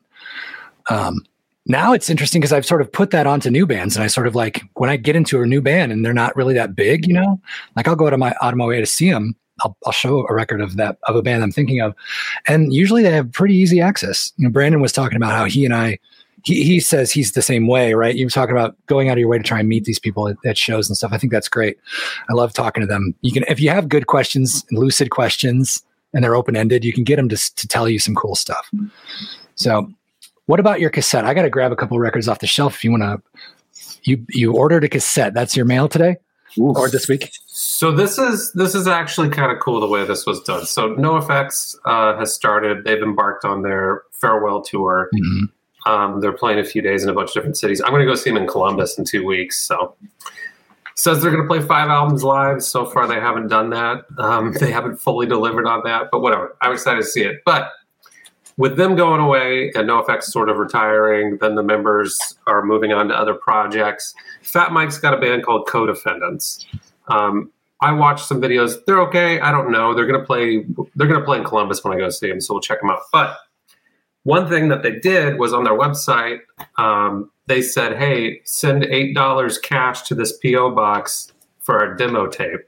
[0.89, 1.27] Um,
[1.69, 4.27] now it's interesting because I've sort of put that onto new bands, and I sort
[4.27, 7.07] of like when I get into a new band and they're not really that big,
[7.07, 7.41] you know,
[7.77, 9.37] like I'll go to my out of my way to see them.
[9.65, 11.95] I'll, I'll show a record of that of a band I'm thinking of,
[12.47, 14.33] and usually they have pretty easy access.
[14.37, 15.99] You know, Brandon was talking about how he and I,
[16.45, 18.15] he he says he's the same way, right?
[18.15, 20.29] You were talking about going out of your way to try and meet these people
[20.29, 21.13] at, at shows and stuff.
[21.13, 21.77] I think that's great.
[22.31, 23.15] I love talking to them.
[23.23, 25.83] You can if you have good questions, lucid questions,
[26.15, 28.71] and they're open ended, you can get them to to tell you some cool stuff.
[29.57, 29.93] So,
[30.49, 31.25] what about your cassette?
[31.25, 33.23] I got to grab a couple records off the shelf if you want to.
[34.03, 35.35] You you ordered a cassette.
[35.35, 36.17] That's your mail today
[36.57, 37.31] or this week?
[37.47, 40.65] So this is this is actually kind of cool the way this was done.
[40.65, 42.85] So NoFX uh, has started.
[42.85, 45.11] They've embarked on their farewell tour.
[45.15, 45.51] Mhm.
[45.87, 47.81] Um, they're playing a few days in a bunch of different cities.
[47.81, 49.59] I'm going to go see them in Columbus in two weeks.
[49.59, 49.95] So
[50.95, 52.63] says they're going to play five albums live.
[52.63, 54.05] So far, they haven't done that.
[54.19, 56.57] Um, they haven't fully delivered on that, but whatever.
[56.61, 57.43] I'm excited to see it.
[57.45, 57.71] But
[58.59, 63.09] with them going away and NoFX sort of retiring, then the members are moving on
[63.09, 64.15] to other projects.
[64.43, 66.67] Fat Mike's got a band called Co-Defendants.
[67.07, 68.85] Um, I watched some videos.
[68.85, 69.41] They're okay.
[69.41, 69.95] I don't know.
[69.95, 70.67] They're gonna play.
[70.97, 73.03] They're gonna play in Columbus when I go see them, so we'll check them out.
[73.13, 73.39] But
[74.25, 76.41] one thing that they did was on their website.
[76.77, 82.27] Um, they said, "Hey, send eight dollars cash to this PO box for our demo
[82.27, 82.68] tape."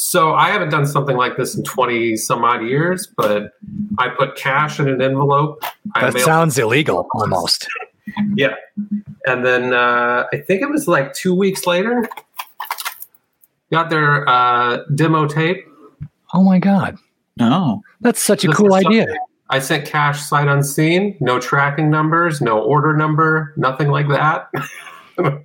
[0.00, 3.54] So I haven't done something like this in twenty some odd years, but
[3.98, 5.60] I put cash in an envelope.
[5.96, 7.66] That mailed- sounds illegal almost.
[8.36, 8.54] yeah.
[9.26, 12.08] And then uh, I think it was like two weeks later,
[13.72, 15.66] got their uh, demo tape.
[16.32, 16.96] Oh my god,
[17.40, 19.04] Oh, that's such a This cool idea.
[19.50, 24.48] I sent cash sight unseen, no tracking numbers, no order number, nothing like that.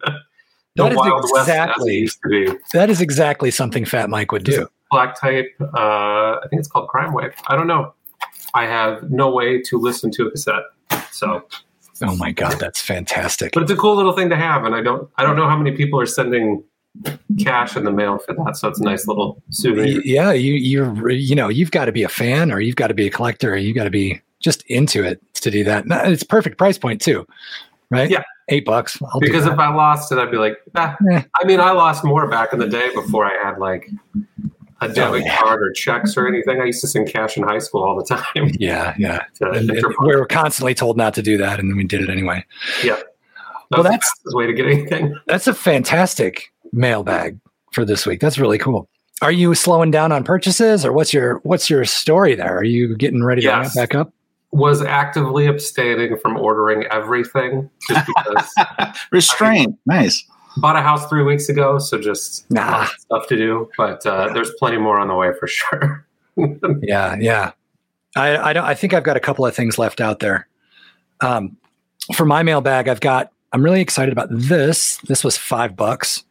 [0.75, 2.59] the That is Wild West as it exactly- used to be.
[2.73, 4.67] That is exactly something Fat Mike would do.
[4.91, 7.33] Black Type, Uh, I think it's called Crime Wave.
[7.47, 7.93] I don't know.
[8.53, 10.63] I have no way to listen to a cassette.
[11.11, 11.43] So,
[12.01, 13.53] Oh my god, that's fantastic.
[13.53, 15.57] but it's a cool little thing to have, and I don't, I don't know how
[15.57, 16.63] many people are sending
[17.43, 18.55] cash in the mail for that.
[18.57, 20.01] So it's a nice little souvenir.
[20.03, 22.93] Yeah, you you're you know you've got to be a fan or you've got to
[22.93, 25.85] be a collector or you've got to be just into it to do that.
[25.87, 27.25] It's perfect price point too,
[27.89, 28.09] right?
[28.11, 28.23] Yeah.
[28.49, 28.97] Eight bucks.
[29.01, 30.95] I'll because if I lost it, I'd be like, ah.
[31.11, 31.21] Eh.
[31.41, 33.89] I mean, I lost more back in the day before I had like
[34.81, 35.37] a debit Oh, yeah.
[35.37, 36.59] card or checks or anything.
[36.61, 38.51] I used to send cash in high school all the time.
[38.59, 39.23] yeah, yeah.
[39.41, 42.09] And, and we were constantly told not to do that, and then we did it
[42.09, 42.43] anyway.
[42.83, 43.03] That
[43.71, 45.17] well, was the that's- way to get anything.
[45.27, 47.39] That's a fantastic mailbag
[47.71, 48.19] for this week.
[48.19, 48.87] That's really cool.
[49.21, 52.57] Are you slowing down on purchases, or what's your what's your story there?
[52.57, 54.11] Are you getting ready to ramp back up?
[54.55, 58.53] Was actively abstaining from ordering everything just because
[59.11, 59.75] restraint.
[59.87, 60.23] Nice.
[60.57, 62.85] bought a house three weeks ago, so just Nah.
[62.99, 63.67] stuff to do.
[63.77, 66.05] But uh, there's plenty more on the way for sure.
[66.83, 67.51] Yeah, yeah.
[68.15, 68.63] I I don't.
[68.65, 70.47] I think I've got a couple of things left out there.
[71.21, 71.57] Um,
[72.15, 73.31] for my mailbag, I've got.
[73.53, 74.97] I'm really excited about this.
[75.07, 76.23] This was five bucks,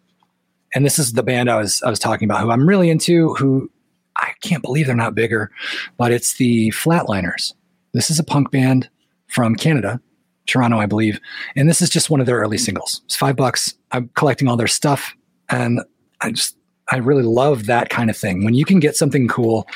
[0.75, 3.35] and this is the band I was I was talking about, who I'm really into.
[3.35, 3.69] Who
[4.17, 5.51] I can't believe they're not bigger,
[5.97, 7.55] but it's the Flatliners.
[7.93, 8.89] This is a punk band
[9.29, 10.01] from Canada,
[10.47, 11.21] Toronto, I believe,
[11.57, 13.03] and this is just one of their early singles.
[13.05, 13.75] It's five bucks.
[13.93, 15.15] I'm collecting all their stuff,
[15.49, 15.81] and
[16.21, 16.57] I just
[16.91, 18.45] I really love that kind of thing.
[18.45, 19.67] When you can get something cool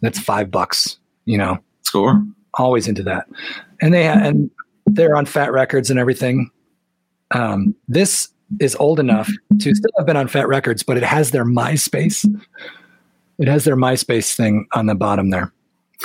[0.00, 2.22] that's five bucks, you know, Score.
[2.54, 3.26] always into that.
[3.80, 4.50] And they and
[4.86, 6.50] they're on Fat Wreck Chords and everything.
[7.30, 8.28] Um, this
[8.60, 11.44] is old enough to still have been on Fat Wreck Chords, but it has their
[11.44, 12.26] MySpace.
[13.38, 15.52] It has their MySpace thing on the bottom there.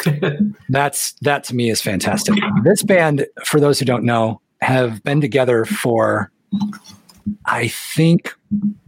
[0.69, 2.35] That's that to me is fantastic.
[2.63, 6.31] This band, for those who don't know, have been together for
[7.45, 8.33] I think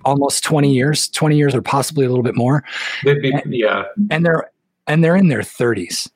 [0.05, 2.63] almost 20 years, 20 years or possibly a little bit more.
[3.03, 4.51] Be, yeah, And they're
[4.87, 6.09] and they're in their 30s.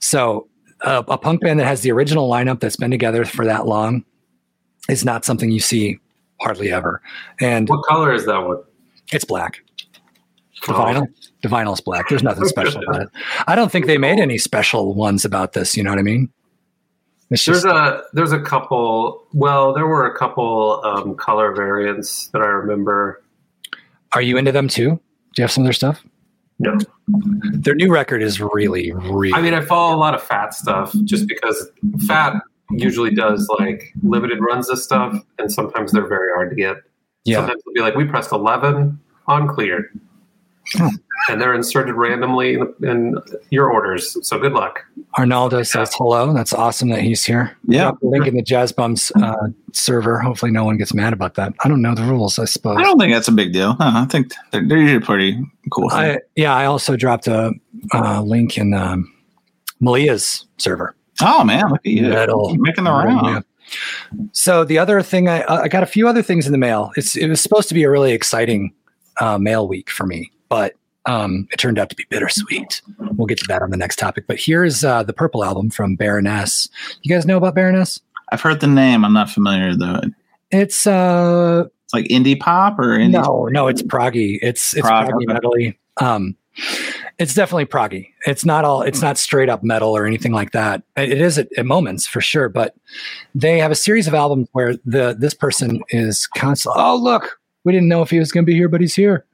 [0.00, 0.48] So
[0.82, 4.04] uh, a punk band that has the original lineup that's been together for that long
[4.88, 5.98] is not something you see
[6.40, 7.00] hardly ever.
[7.40, 8.62] And what color is that one?
[9.12, 9.62] it's black.
[10.66, 10.76] The Oh.
[10.76, 11.06] vinyl,
[11.42, 12.08] the vinyl is black.
[12.08, 13.08] There's nothing special about it.
[13.46, 15.76] I don't think they made any special ones about this.
[15.76, 16.30] You know what I mean?
[17.30, 19.22] It's There's just a there's a couple.
[19.34, 23.22] Well, there were a couple um, color variants that I remember.
[24.14, 24.90] Are you into them too?
[25.34, 26.02] Do you have some of their stuff?
[26.58, 26.76] No,
[27.52, 29.32] Their new record is really, really.
[29.34, 31.70] I mean I follow a lot of Fat stuff just because
[32.06, 32.34] Fat
[32.70, 36.78] usually does like limited runs of stuff, and sometimes they're very hard to get.
[37.24, 37.36] yeah.
[37.36, 39.92] Sometimes they'll be like we pressed eleven on clear.
[41.28, 43.16] And they're inserted randomly in, in
[43.50, 44.16] your orders.
[44.26, 44.84] So good luck.
[45.18, 46.32] Arnaldo says hello.
[46.32, 47.56] That's awesome that he's here.
[47.66, 47.92] Yeah.
[48.02, 50.18] Link in the Jazz Bums uh, server.
[50.18, 51.52] Hopefully, no one gets mad about that.
[51.64, 52.38] I don't know the rules.
[52.38, 52.76] I suppose.
[52.78, 53.74] I don't think that's a big deal.
[53.74, 55.88] Huh, I think they're, they're usually pretty cool.
[55.90, 57.52] I, yeah, I also dropped a
[57.94, 59.12] uh, link in um,
[59.80, 60.94] Malia's server.
[61.22, 62.54] oh man, look at you Metal.
[62.58, 63.44] making the round.
[64.32, 66.90] So the other thing, I, I got a few other things in the mail.
[66.96, 68.72] It's it was supposed to be a really exciting
[69.20, 70.74] uh, mail week for me, but
[71.06, 72.82] um, it turned out to be bittersweet.
[73.16, 74.26] We'll get to that on the next topic.
[74.26, 76.68] But here's uh, the Purple album from Baroness.
[77.02, 78.00] You guys know about Baroness?
[78.30, 79.04] I've heard the name.
[79.04, 80.00] I'm not familiar though.
[80.50, 83.10] It's uh, It's like indie pop or indie.
[83.12, 84.38] no, no, it's proggy.
[84.42, 85.38] It's it's Prog, proggy okay.
[85.38, 85.76] metally.
[85.96, 86.36] Um,
[87.18, 88.08] it's definitely proggy.
[88.26, 88.82] It's not all.
[88.82, 90.82] It's not straight up metal or anything like that.
[90.96, 92.74] It it is at, at moments for sure, but
[93.34, 96.82] they have a series of albums where the this person is constantly.
[96.82, 99.24] Oh look, we didn't know if he was going to be here, but he's here.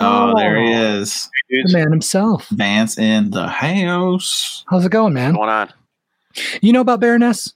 [0.00, 1.30] Oh, there he is.
[1.48, 2.48] The man himself.
[2.48, 4.64] Vance in the house.
[4.68, 5.34] How's it going, man?
[5.34, 5.72] What's going on?
[6.62, 7.52] You know about Baroness?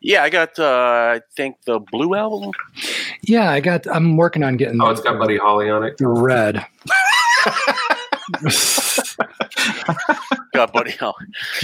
[0.00, 0.64] Yeah, I got uh,
[1.16, 2.52] I think the blue album.
[3.22, 3.86] Yeah, I got.
[3.88, 4.80] I'm working on getting.
[4.80, 5.98] Oh, it's got Buddy Holly on it.
[5.98, 6.64] the red.
[10.52, 11.14] Got Buddy Holly.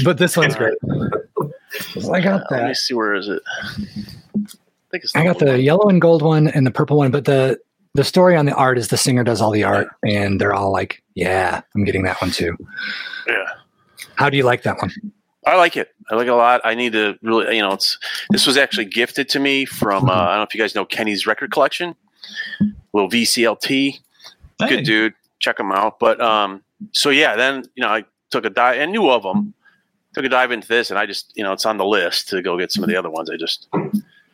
[0.04, 0.76] but this one's great.
[2.10, 2.60] I got that.
[2.60, 3.42] Let me see where is it.
[3.54, 3.68] I
[4.90, 7.24] think it's I got blue the yellow and gold one and the purple one, but
[7.24, 7.58] the
[7.96, 10.70] the story on the art is the singer does all the art, and they're all
[10.72, 12.56] like, "Yeah, I'm getting that one too."
[13.26, 13.46] Yeah,
[14.16, 14.92] How do you like that one?
[15.46, 15.94] I like it.
[16.10, 16.60] I like it a lot.
[16.64, 17.98] I need to really, you know, it's
[18.30, 20.84] this was actually gifted to me from uh, I don't know if you guys know
[20.84, 21.94] Kenny's record collection,
[22.92, 23.98] little VCLT.
[24.58, 25.14] Hey, Good dude.
[25.38, 25.98] Check him out.
[25.98, 29.54] But um, so yeah, then you know I took a dive and knew of them.
[30.14, 32.42] Took a dive into this, and I just you know it's on the list to
[32.42, 33.30] go get some of the other ones.
[33.30, 33.68] I just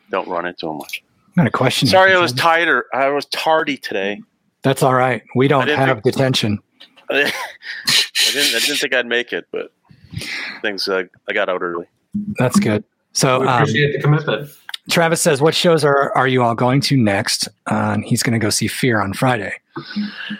[0.09, 1.03] don't run into them much.
[1.35, 1.87] I got a question.
[1.87, 4.21] Sorry, I was tired or I was tardy today.
[4.61, 5.23] That's all right.
[5.35, 6.59] We don't have think- detention.
[7.09, 7.31] I
[8.31, 9.71] didn't, I didn't think I'd make it, but
[10.61, 11.85] things uh, I got out early.
[12.39, 12.83] That's good.
[13.11, 14.49] So We um, appreciate the commitment.
[14.89, 18.39] Travis says, "What shows are are you all going to next?" Uh, he's going to
[18.39, 19.53] go see Fear on Friday.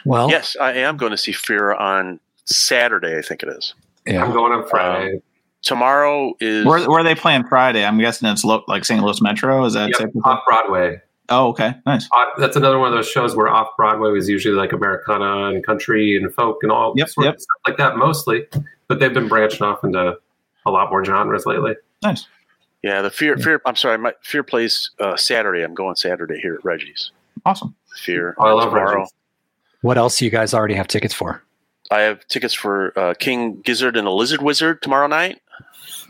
[0.06, 3.18] Well, Yes, I am going to see Fear on Saturday.
[3.18, 3.74] I think it is.
[4.08, 4.24] yeah.
[4.24, 5.22] I'm going on Friday.
[5.64, 7.86] Tomorrow is where, where are they playing Friday?
[7.86, 9.02] I'm guessing it's lo- like St.
[9.04, 9.64] Louis Metro.
[9.66, 9.90] Is that?
[9.90, 10.20] Yep, safe to say?
[10.26, 11.02] off Broadway.
[11.30, 12.08] Oh, okay, nice.
[12.16, 15.66] Uh, that's another one of those shows where off Broadway was usually like Americana and
[15.66, 17.36] country and folk and all Yep, sorts yep.
[17.36, 18.46] of stuff like that mostly.
[18.90, 20.18] But they've been branching off into
[20.66, 21.76] a lot more genres lately.
[22.04, 22.28] Nice.
[22.84, 23.62] yeah the Fear Fear.
[23.66, 25.64] I'm sorry, my Fear plays uh, Saturday.
[25.64, 27.12] I'm going Saturday here at Reggie's.
[27.46, 27.74] Awesome.
[28.04, 28.96] Fear Oh, I love tomorrow.
[28.98, 29.14] Reggie's.
[29.82, 31.42] What else do you guys already have tickets for?
[31.92, 35.42] I have tickets for uh, King Gizzard and the Lizard Wizard tomorrow night.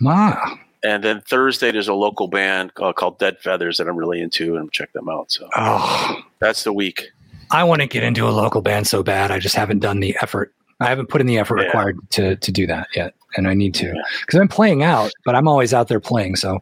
[0.01, 0.57] Wow.
[0.83, 4.57] And then Thursday, there's a local band uh, called Dead Feathers that I'm really into,
[4.57, 5.31] and check them out.
[5.31, 7.11] So Oh, that's the week.
[7.51, 9.31] I want to get into a local band so bad.
[9.31, 10.53] I just haven't done the effort.
[10.79, 11.65] I haven't put in the effort Yeah.
[11.67, 15.35] required to to do that yet, and I need to because I'm playing out, but
[15.35, 16.35] I'm always out there playing.
[16.35, 16.61] So,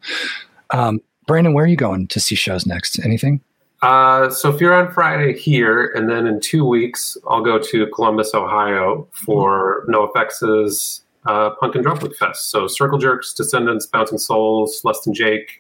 [0.72, 3.00] um, Brandon, where are you going to see shows next?
[3.04, 3.42] Anything?
[3.82, 7.88] Uh, so if you're on Friday here, and then in two weeks, I'll go to
[7.88, 12.50] Columbus, Ohio for No NoFX's uh, Punk in Drublic Fest.
[12.50, 15.60] So Circle Jerks, Descendents, Bouncing Souls, Less Than Jake,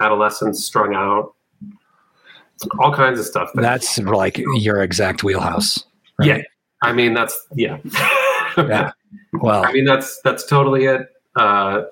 [0.00, 1.34] Adolescents, Strung Out,
[2.78, 3.50] all kinds of stuff.
[3.54, 3.62] there.
[3.62, 5.84] That's like your exact wheelhouse.
[6.18, 6.28] right?
[6.28, 6.42] Yeah.
[6.82, 7.78] I mean, that's yeah.
[8.56, 8.90] Yeah.
[9.34, 11.06] Well, I mean, that's that's totally it.
[11.36, 11.82] Uh,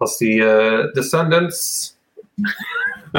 [0.00, 1.94] I'll see uh, Descendents.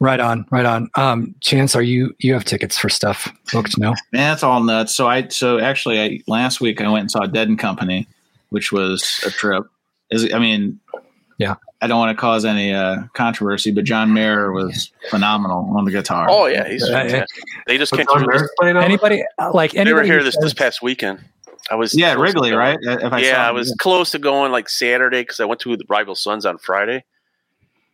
[0.00, 0.90] right on, right on.
[0.96, 3.78] Um, Chance, are you you have tickets for stuff booked?
[3.78, 3.90] No.
[4.12, 4.94] Man, that's all nuts.
[4.94, 8.06] So I so actually I last week I went and saw Dead and Company,
[8.54, 9.64] which was a trip.
[10.10, 10.78] Is I mean,
[11.38, 11.56] Yeah.
[11.82, 15.90] I don't want to cause any uh, controversy, but John Mayer was phenomenal on the
[15.90, 16.26] guitar.
[16.30, 17.28] Oh yeah, he's fantastic.
[17.66, 18.38] They just What's came John through.
[18.38, 18.84] Mayer playing on?
[18.84, 21.22] Anybody like They were here this this past weekend.
[21.70, 22.78] I was yeah, Wrigley, right?
[22.80, 25.76] If I yeah, saw I was close to going like Saturday because I went to
[25.76, 27.04] the Rival Sons on Friday,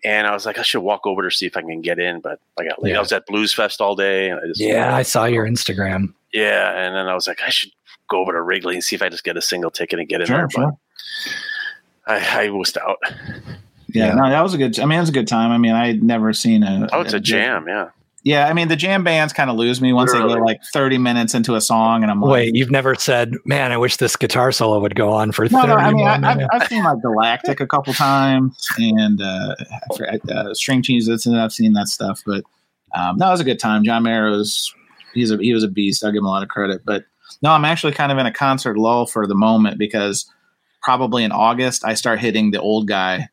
[0.04, 2.20] and I was like, I should walk over to see if I can get in,
[2.20, 2.90] but I got late.
[2.90, 2.98] Yeah.
[2.98, 6.12] I was at Blues Fest all day, and I just Yeah, I saw your Instagram.
[6.32, 7.72] yeah, and then I was like, I should
[8.10, 10.20] go over to Wrigley and see if I just get a single ticket and get
[10.20, 10.50] in Sure, there.
[10.50, 10.72] sure.
[12.06, 12.98] But I, I wussed out.
[13.92, 14.14] Yeah, Yeah.
[14.14, 14.78] no, that was a good.
[14.78, 15.50] I mean, it was a good time.
[15.50, 16.88] I mean, I'd never seen a.
[16.92, 17.88] Oh, it's a jam, yeah.
[18.22, 20.34] Yeah, I mean, the jam bands kind of lose me once they Really?
[20.34, 23.72] get like thirty minutes into a song, and I'm like, Wait, you've never said, "Man,
[23.72, 25.80] I wish this guitar solo would go on for 30 No, no.
[25.80, 29.54] I mean, more I, I've, minutes." I've seen like Galactic a couple times, and uh,
[29.58, 32.20] I forget, uh, String Cheeses, and I've seen that stuff.
[32.26, 32.44] But
[32.94, 33.84] um, that was a good time.
[33.84, 34.70] John Mayer was
[35.14, 36.04] he's a he was a beast.
[36.04, 36.82] I'll give him a lot of credit.
[36.84, 37.04] But
[37.42, 40.30] no, I'm actually kind of in a concert lull for the moment because
[40.82, 43.28] probably in August I start hitting the old guy.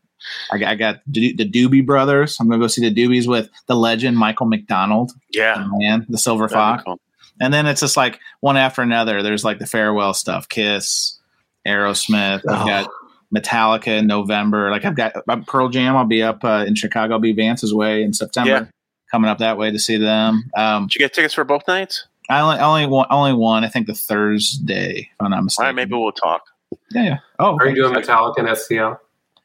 [0.52, 2.38] I, got- I got the the Doobie Brothers.
[2.40, 5.56] I'm gonna go see the Doobies with the legend Michael McDonald, Yeah.
[5.58, 6.84] the man, the Silver that'd Fox.
[6.84, 7.00] cool.
[7.40, 9.22] And then it's just like one after another.
[9.22, 11.20] There's like the farewell stuff, Kiss,
[11.68, 12.42] Aerosmith.
[12.50, 12.66] I've Oh.
[12.66, 12.90] got
[13.36, 14.72] Metallica in November.
[14.72, 15.96] Like I've got uh, Pearl Jam.
[15.96, 17.14] I'll be up uh, in Chicago.
[17.16, 18.50] I'll be Vance's way in September.
[18.52, 18.66] Yeah.
[19.12, 20.50] Coming up that way to see them.
[20.58, 22.08] Um, Did you get tickets for both nights?
[22.30, 23.64] I only only one, only one.
[23.64, 25.10] I think the Thursday.
[25.12, 25.66] If I'm not mistaken.
[25.68, 26.44] right, maybe we'll talk.
[26.92, 27.18] Yeah, yeah.
[27.40, 29.00] Oh, Are you doing Metallica and SCL?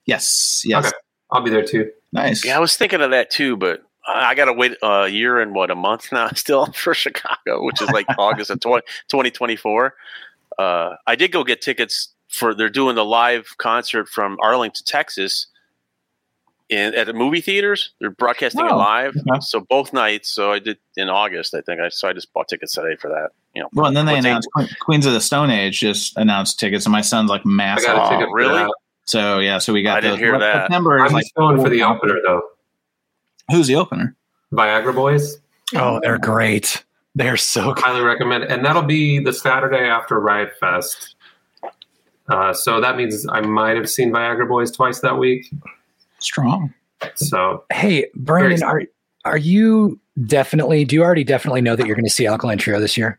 [0.07, 0.87] yes, yes.
[0.87, 0.97] Okay.
[1.31, 1.91] I'll be there too.
[2.13, 2.45] Nice.
[2.45, 5.41] Yeah, I was thinking of that too, but I I got to wait a year
[5.41, 9.95] and what a month now still for Chicago, which is like August of 20, 2024.
[10.59, 15.47] Uh, I did go get tickets for they're doing the live concert from Arlington, Texas,
[16.73, 17.93] in at the movie theaters.
[18.01, 19.41] They're broadcasting it Oh, live, okay.
[19.41, 20.29] so both nights.
[20.29, 21.81] So I did in August, I think.
[21.81, 23.31] I so I just bought tickets today for that.
[23.55, 26.59] You know, Well, and then they announced Que- Queens of the Stone Age just announced
[26.59, 27.87] tickets, and my son's like I massive.
[27.87, 28.29] got a Oh, ticket.
[28.31, 28.73] for really?
[29.05, 29.99] So yeah, so we got.
[29.99, 30.21] I didn't those.
[30.21, 30.65] hear that.
[30.65, 32.43] September is I'm like going for the opener though.
[33.51, 34.17] Who's the opener?
[34.53, 35.39] Viagra Boys.
[35.75, 36.85] oh, they're great.
[37.15, 37.83] They're so good.
[37.85, 41.17] Highly recommend, and that'll be the Saturday after Riot Fest.
[42.29, 45.51] Uh, so that means I might have seen Viagra Boys twice that week.
[46.23, 46.73] Strong.
[47.17, 48.89] So Hey, Brandon, Very-
[49.25, 50.85] are are you definitely?
[50.85, 53.19] Do you already definitely know that you're going to see Alkaline Trio this year?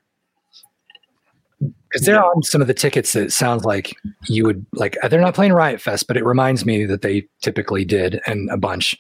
[1.60, 2.22] Because they're Yeah.
[2.22, 3.94] on some of the tickets that sounds like
[4.28, 4.98] you would like.
[5.10, 8.58] They're not playing Riot Fest, but it reminds me that they typically did and a
[8.58, 8.98] bunch.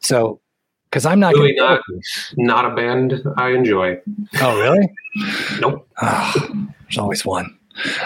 [0.00, 0.40] So,
[0.90, 1.34] because I'm not.
[1.34, 1.80] Really not-
[2.36, 3.98] not a band I enjoy.
[4.40, 4.90] Oh, really?
[5.60, 5.86] Nope.
[6.00, 6.32] Ah,
[6.82, 7.56] there's always one.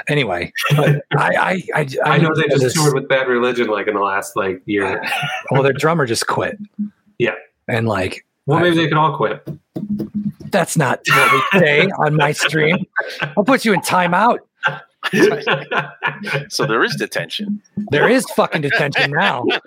[0.09, 3.87] Anyway, but I I I, I know they just this- toured with Bad Religion like
[3.89, 5.03] in the last like year.
[5.51, 6.59] Well, their drummer just quit.
[7.19, 7.35] Yeah.
[7.69, 9.47] and like Well, maybe they could all quit.
[10.51, 12.85] that's not what we say on my stream.
[13.37, 14.39] I'll put you in timeout.
[16.49, 17.61] so there is detention.
[17.91, 19.45] There is fucking detention now.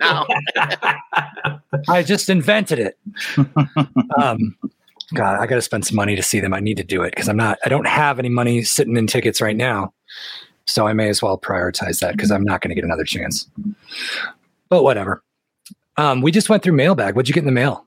[1.88, 2.98] I just invented it.
[4.20, 4.56] um,
[5.14, 6.52] God, I got to spend some money to see them.
[6.52, 7.58] I need to do it because I'm not.
[7.64, 9.92] I don't have any money sitting in tickets right now,
[10.66, 13.48] so I may as well prioritize that because I'm not going to get another chance.
[14.68, 15.22] But whatever.
[15.96, 17.16] Um, we just went through mailbag.
[17.16, 17.84] What'd you get in the mail?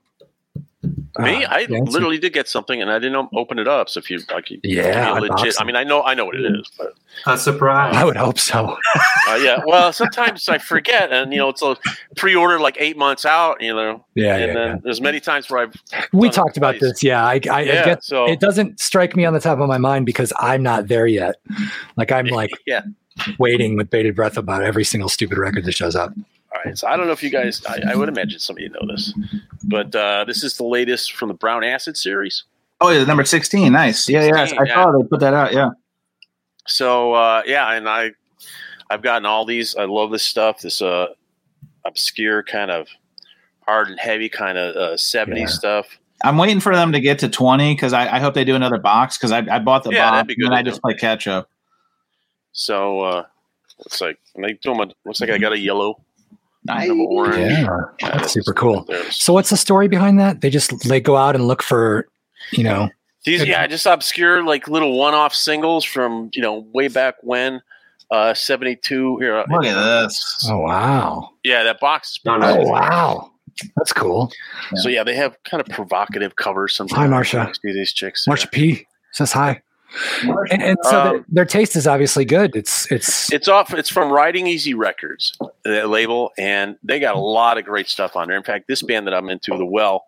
[1.18, 1.92] Me, Uh, I Nancy?
[1.92, 3.88] literally did get something, and I didn't open it up.
[3.88, 5.54] So if you like, you- Yeah, you legit.
[5.60, 6.94] I mean, I know, I know what it is, but
[7.26, 7.94] a surprise.
[7.94, 8.76] I would hope so.
[9.28, 9.60] uh, yeah.
[9.66, 11.76] Well, sometimes I forget, and you know, it's a
[12.16, 13.60] pre-order like eight months out.
[13.62, 14.76] You know, Yeah, and yeah, then yeah.
[14.82, 15.74] there's many times where I've
[16.12, 17.02] We talked about this.
[17.02, 19.68] Yeah, I, I, I Yeah, get so- it doesn't strike me on the top of
[19.68, 21.36] my mind because I'm not there yet.
[21.96, 22.82] Like I'm like yeah.
[23.38, 26.12] waiting with bated breath about every single stupid record that shows up.
[26.54, 28.60] All right, so I don't know if you guys, I, I would imagine some of
[28.62, 29.14] you know this,
[29.64, 32.44] but uh, this is the latest from the Brown Acid series.
[32.80, 33.72] Oh, yeah, number sixteen.
[33.72, 34.08] Nice.
[34.08, 34.42] Yeah, yeah.
[34.58, 35.52] I saw they put that out.
[35.52, 35.70] Yeah.
[36.66, 38.10] So uh, yeah, and I,
[38.90, 39.76] I've gotten all these.
[39.76, 40.60] I love this stuff.
[40.60, 41.06] This uh,
[41.86, 42.88] obscure kind of
[43.66, 45.46] hard and heavy kind of uh, 70s Yeah.
[45.46, 45.86] stuff.
[46.24, 48.78] I'm waiting for them to get to twenty because I, I hope they do another
[48.78, 51.48] box because I, I bought the Yeah, box be and I just play catch up.
[52.52, 53.24] So uh,
[53.78, 56.00] looks like and they do 'em a- looks like I got a yellow
[56.64, 56.88] Nice.
[56.90, 57.36] Of orange.
[57.36, 57.66] Yeah,
[58.00, 58.86] Yeah, that's super cool.
[59.10, 60.40] So what's the story behind that?
[60.42, 62.06] They just they go out and look for,
[62.52, 62.88] you know,
[63.24, 67.60] These, yeah, just obscure like little one-off singles from you know way back when,
[68.12, 69.18] uh, '72.
[69.18, 70.46] Here, uh, Look at this.
[70.50, 72.12] oh wow, yeah, that box.
[72.12, 72.68] Is No, pretty oh nice.
[72.68, 73.30] wow,
[73.76, 74.30] that's cool.
[74.76, 76.74] So yeah, they have kind of provocative covers.
[76.76, 76.96] Sometimes.
[76.98, 77.40] Hi, Marcia.
[77.48, 78.24] I see these chicks.
[78.28, 79.60] Marsha P says hi,
[80.50, 82.56] and, and so their, Um, their taste is obviously good.
[82.56, 83.74] It's it's It's off.
[83.74, 88.16] It's from Riding Easy Records, that label, and they got a lot of great stuff
[88.16, 88.36] on there.
[88.36, 90.06] In fact, this band that I'm into, The Well,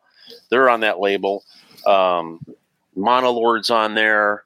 [0.51, 1.45] they're on that label.
[1.87, 2.41] Um,
[2.97, 4.45] Monolord's on there,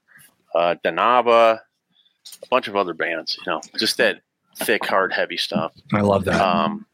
[0.54, 3.38] uh, Danava, a bunch of other bands.
[3.44, 4.20] You know, just that
[4.56, 5.72] thick, hard, heavy stuff.
[5.92, 6.40] I love that.
[6.40, 6.86] Um,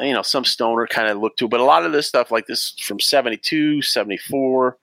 [0.00, 2.46] you know, some stoner kind of look to, but a lot of this stuff like
[2.46, 4.78] this from 72, 74,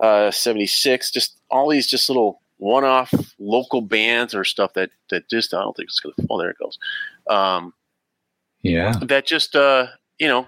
[0.00, 5.54] uh, 76, just all these just little one-off local bands or stuff that, that just,
[5.54, 6.78] I don't think it's going to, oh, there it goes.
[7.28, 7.72] Um,
[8.62, 9.86] yeah, that just, uh,
[10.18, 10.46] you know,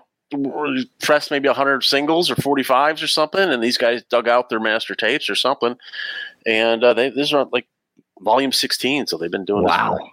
[1.00, 3.50] pressed maybe 100 singles or 45s or something.
[3.50, 5.76] And these guys dug out their master tapes or something.
[6.46, 7.66] And, uh, they, these are like
[8.20, 9.06] volume 16.
[9.06, 9.96] So they've been doing wow.
[9.98, 10.08] this.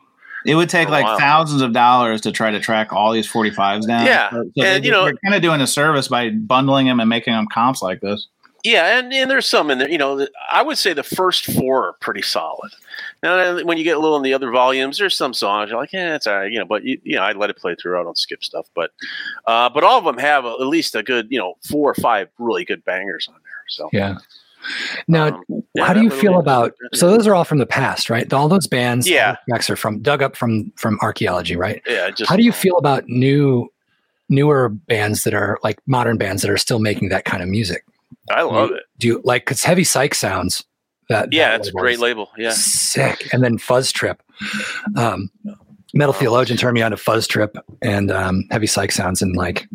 [0.46, 4.06] It would take like thousands of dollars to try to track all these 45s down.
[4.06, 7.02] Yeah, So and, they, you know- they're kind of doing a service by bundling them
[7.02, 8.28] and making them comps like this.
[8.64, 9.89] Yeah, and, and there's some in there.
[9.89, 12.72] You know, I would say the first four are pretty solid.
[13.24, 15.93] Now, when you get a little in the other volumes, there's some songs you're like,
[15.93, 16.66] yeah, it's all right, you know.
[16.66, 17.99] But you, you know, I let it play through.
[17.99, 18.68] I don't skip stuff.
[18.76, 18.91] But,
[19.45, 22.30] uh, but all of them have at least a good, you know, four or five
[22.38, 23.64] really good bangers on there.
[23.70, 24.18] So, Yeah.
[25.07, 26.74] Now, um, yeah, how do you feel about?
[26.93, 28.32] So those are all from the past, right?
[28.34, 29.38] All those bands, Yeah.
[29.47, 31.82] tracks are from dug up from from archaeology, right?
[31.88, 33.72] yeah, just How do you feel about new,
[34.28, 37.86] newer bands that are like modern bands that are still making that kind of music?
[38.30, 38.84] I love it.
[38.98, 39.44] Do you like?
[39.46, 40.64] Because Heavy Psych sounds
[41.10, 42.30] that Yeah, that it's a great label.
[42.38, 43.28] Yeah, sick.
[43.34, 44.22] And then Fuzz Trip,
[44.96, 45.30] um,
[45.94, 49.68] Metal Theologian turned me on to Fuzz Trip and um, Heavy Psych sounds, and like,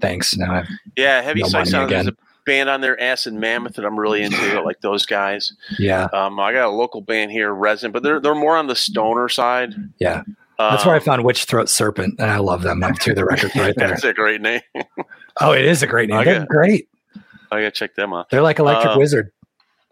[0.00, 0.36] thanks.
[0.36, 1.20] Now I've yeah.
[1.22, 1.90] Heavy No Psych sounds Sound.
[1.90, 4.62] There's a band on there, Acid Mammoth, that I'm really into.
[4.64, 5.52] Like those guys.
[5.78, 8.76] yeah, Um, I got a local band here, Resin, but they're they're more on the
[8.76, 9.74] stoner side.
[9.98, 10.22] yeah.
[10.58, 12.82] That's where I Um, found Witch Throat Serpent, and I love them.
[12.82, 13.88] I have two of the records right there.
[13.90, 14.60] That's a great name.
[15.40, 16.18] Oh, it is a great name.
[16.18, 16.32] Okay.
[16.32, 16.88] They're great.
[17.50, 18.30] I gotta check them out.
[18.30, 19.32] They're like Electric Uh, Wizard.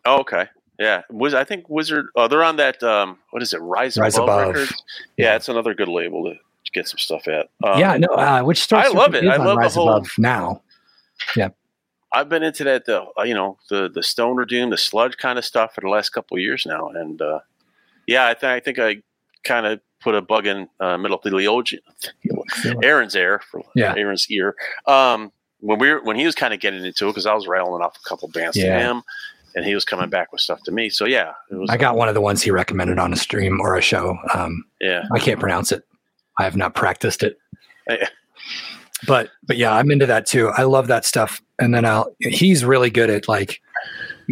[0.05, 0.47] Oh, okay.
[0.79, 1.03] Yeah.
[1.11, 4.29] Was I think Wizard oh they're on that um what is it, Rise, Rise Above,
[4.29, 4.49] Above.
[4.55, 4.83] Records?
[5.17, 6.35] Yeah, it's another good label to
[6.73, 7.49] get some stuff at.
[7.65, 9.25] Um, yeah, no, uh, Witch Throat I love it.
[9.27, 10.63] I love the whole- Above now.
[11.35, 11.49] Yeah,
[12.13, 15.39] I've been into that the uh, you know, the the stoner doom, the sludge kind
[15.39, 16.89] of stuff for the last couple of years now.
[16.91, 17.41] And uh
[18.07, 19.03] yeah, I think I think I
[19.45, 21.81] kind of put a bug in uh, Metal Theologian
[22.83, 23.95] Aaron's ear for Yeah.
[23.97, 24.55] Aaron's ear.
[24.87, 27.47] Um when we were when he was kind of getting into it because I was
[27.47, 29.03] rattling off a couple bands to him
[29.57, 30.91] and he was coming back with stuff to me.
[30.91, 33.61] So yeah, it was I got one of the ones he recommended on a stream
[33.61, 34.19] or a show.
[34.35, 35.05] Um, yeah.
[35.13, 35.83] I can't pronounce it.
[36.39, 37.39] I have not practiced it.
[37.89, 38.09] Yeah.
[39.07, 40.49] But but yeah, I'm into that too.
[40.49, 41.43] I love that stuff.
[41.59, 43.61] And then I'll he's really good at like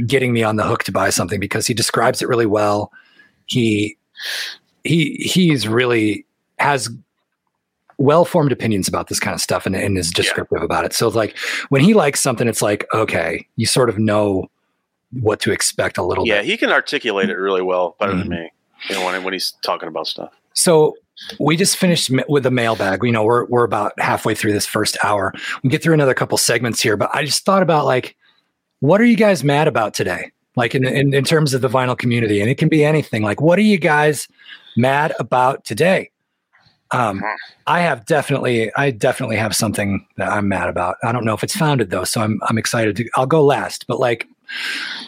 [0.07, 2.93] getting me on the hook to buy something because he describes it really well.
[3.47, 3.97] He
[4.85, 6.27] he he's really
[6.59, 6.89] has
[7.99, 10.92] well formed opinions about this kind of stuff and, and is descriptive about it.
[10.92, 11.36] So like
[11.68, 14.47] when he likes something, it's like, okay, you sort of know
[15.20, 16.47] what to expect a little Yeah, bit.
[16.47, 18.18] he can articulate it really well, better Mhm.
[18.20, 18.51] than me.
[18.88, 20.32] You know, when, when he's talking about stuff.
[20.55, 20.97] So
[21.38, 23.01] we just finished with the mailbag.
[23.05, 25.32] You know, we're we're about halfway through this first hour.
[25.62, 28.16] We get through another couple segments here, but I just thought about like,
[28.80, 30.32] what are you guys mad about today?
[30.57, 33.22] Like in, in in terms of the vinyl community, and it can be anything.
[33.22, 34.28] Like, what are you guys
[34.76, 36.11] mad about today?
[36.95, 37.22] Um,
[37.66, 40.97] I have definitely, I definitely have something that I'm mad about.
[41.03, 43.09] I don't know if it's founded though, so I'm I'm excited to.
[43.16, 44.26] I'll go last, but like,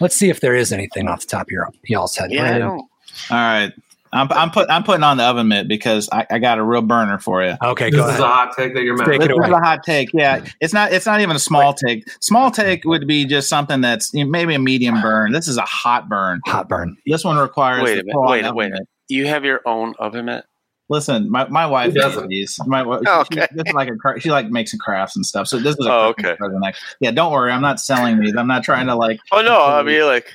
[0.01, 2.33] let's see if there is anything off the top of your y'all's head.
[2.33, 2.83] Yeah, I All
[3.31, 3.73] right.
[4.13, 6.81] I'm, I'm put I'm putting on the oven mitt because I, I got a real
[6.81, 7.55] burner for you.
[7.63, 8.21] Okay, This go is ahead.
[8.23, 9.19] a hot take that you're making.
[9.19, 9.51] This it is away.
[9.51, 10.11] a hot take.
[10.15, 10.93] Yeah, it's not.
[10.93, 12.09] It's not even a small take.
[12.21, 15.33] Small take would be just something that's you know, maybe a medium burn.
[15.33, 16.41] This is a hot burn.
[16.47, 16.97] Hot burn.
[17.07, 17.83] This one requires.
[17.83, 18.89] Wait a minute, wait a- oven wait a mitt.
[19.09, 20.45] You have your own oven mitt?
[20.89, 22.29] Listen, my, my wife doesn't?
[22.29, 22.59] these.
[22.67, 23.49] My wife, Oh, she, okay.
[23.55, 25.49] this is like a cra- she like makes crafts and stuff.
[25.49, 26.37] So this is a Oh, okay.
[26.37, 26.63] present.
[27.01, 27.51] Yeah, don't worry.
[27.51, 28.37] I'm not selling these.
[28.37, 29.19] I'm not trying to like.
[29.33, 30.33] Oh no, I mean like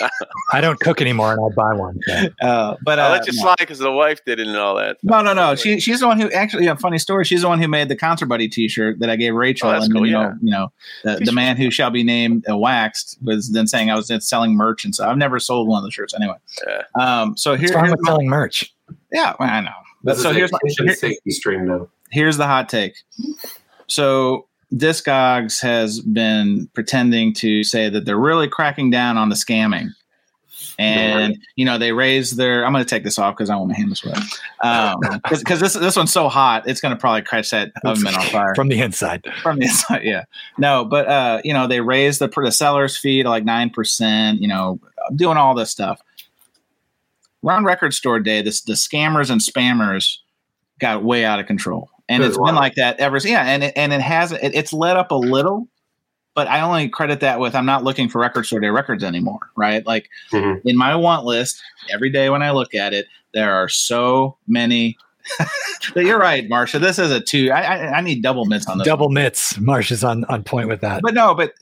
[0.52, 1.98] I don't cook anymore, and I'll buy one.
[2.06, 2.28] so.
[2.40, 3.42] Uh, but uh, I'll let you no.
[3.42, 4.98] slide because the wife did it and all that.
[5.02, 5.54] No, no, no.
[5.56, 6.64] She she's the one who actually.
[6.66, 7.24] Yeah, funny story.
[7.24, 9.68] She's the one who made the Concert Buddie T-shirt that I gave Rachel.
[9.68, 10.32] Oh, that's and cool, you know, yeah.
[10.42, 10.72] you know,
[11.04, 14.54] the, the man who shall be named uh, waxed was then saying I was selling
[14.54, 16.36] merch and so I've never sold one of the shirts anyway.
[16.66, 16.82] Yeah.
[16.94, 17.36] Um.
[17.36, 18.72] So here, What's wrong here's with my, selling merch?
[19.12, 19.70] Yeah, well, I know.
[20.04, 20.58] This so here's my,
[20.94, 21.88] safety stream now.
[22.10, 22.94] here's the hot take.
[23.88, 29.90] So Discogs has been pretending to say that they're really cracking down on the scamming.
[30.78, 32.64] and you know they raise their.
[32.64, 34.18] I'm going to take this off because I want my hand sweat.
[34.62, 38.22] Um, because this this one's so hot, it's going to probably catch that oven on
[38.26, 39.26] fire from the inside.
[39.42, 40.04] from the inside.
[40.04, 40.24] Yeah,
[40.56, 44.40] no, but uh, you know they raise the the seller's fee to like nine percent.
[44.40, 44.78] You know,
[45.16, 46.00] doing all this stuff.
[47.44, 50.16] Around record store day, this the scammers and spammers
[50.80, 53.16] got way out of control, and Good it's been like that ever.
[53.18, 55.68] Yeah, and it, and it has it, it's let up a little,
[56.34, 59.38] but I only credit that with I'm not looking for record store day records anymore.
[59.56, 60.62] Right, like Mhm.
[60.64, 61.62] in my want list
[61.92, 64.96] every day when I look at it, there are so many.
[65.94, 66.80] but you're right, Marsha.
[66.80, 67.50] This is a two.
[67.50, 68.86] I, I, I need double mitts on this.
[68.86, 69.58] Double mitts.
[69.58, 71.02] Marsh is on, on point with that.
[71.02, 71.54] But no, but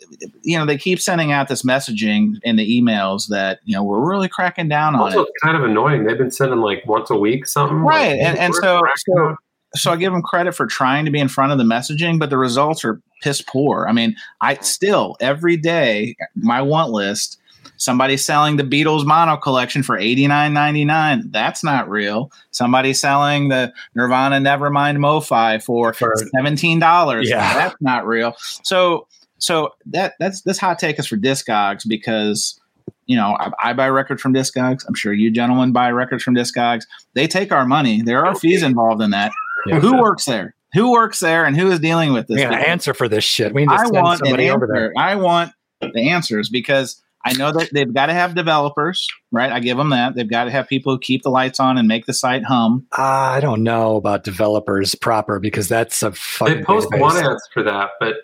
[0.43, 4.09] you know they keep sending out this messaging in the emails that you know we're
[4.09, 5.19] really cracking down on it.
[5.21, 6.05] it's kind of annoying.
[6.05, 7.79] They've been sending like once a week something.
[7.79, 9.37] Right, Like, and- and so- so-
[9.75, 12.31] So I give them credit for trying to be in front of the messaging, but
[12.31, 13.87] the results are piss poor.
[13.87, 17.39] I mean, I still every day my want list.
[17.77, 21.24] Somebody's selling the Beatles mono collection for eighty nine ninety nine.
[21.31, 22.31] That's not real.
[22.51, 27.29] Somebody's selling the Nirvana Nevermind MoFi for For- seventeen dollars.
[27.29, 27.55] Yeah.
[27.55, 28.35] that's not real.
[28.62, 29.07] So,
[29.39, 32.59] so that that's this hot take is for Discogs because
[33.07, 34.85] you know I, I buy records from Discogs.
[34.89, 36.85] I'm sure you gentlemen buy records from Discogs.
[37.14, 38.03] They take our money.
[38.03, 39.33] There are fees involved in that.
[39.66, 39.81] Yeah.
[39.81, 40.55] Who works there?
[40.74, 42.41] Who works there, and who is dealing with this?
[42.41, 43.55] To answer for this shit.
[43.55, 44.93] We need to I send want an somebody over there.
[44.97, 49.51] I want the answers because I know that they've got to have developers, right?
[49.53, 50.14] I give them that.
[50.14, 52.87] They've got to have people who keep the lights on and make the site hum.
[52.97, 57.01] Uh, I don't know about developers proper because that's a fucking They post database.
[57.01, 58.14] one ads for that, but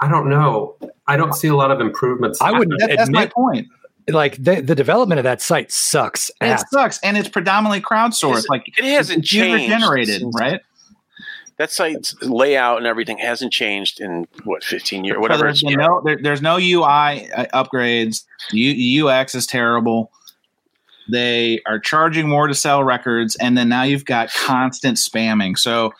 [0.00, 0.76] I don't know.
[1.06, 2.40] I don't see a lot of improvements.
[2.40, 3.68] I wouldn't- That, that's my point.
[4.08, 6.30] like the, the development of that site sucks.
[6.40, 6.62] And ass.
[6.62, 8.30] it sucks, and it's predominantly crowdsourced.
[8.30, 10.60] It's- Like it hasn't changed generated, right?
[11.62, 15.44] That site's layout and everything hasn't changed in what 15 years, So whatever.
[15.44, 18.24] there's it's no there, there's no UI uh, upgrades.
[18.50, 20.10] U, UX is terrible.
[21.08, 25.56] They are charging more to sell records, and then now you've got constant spamming.
[25.56, 25.92] So,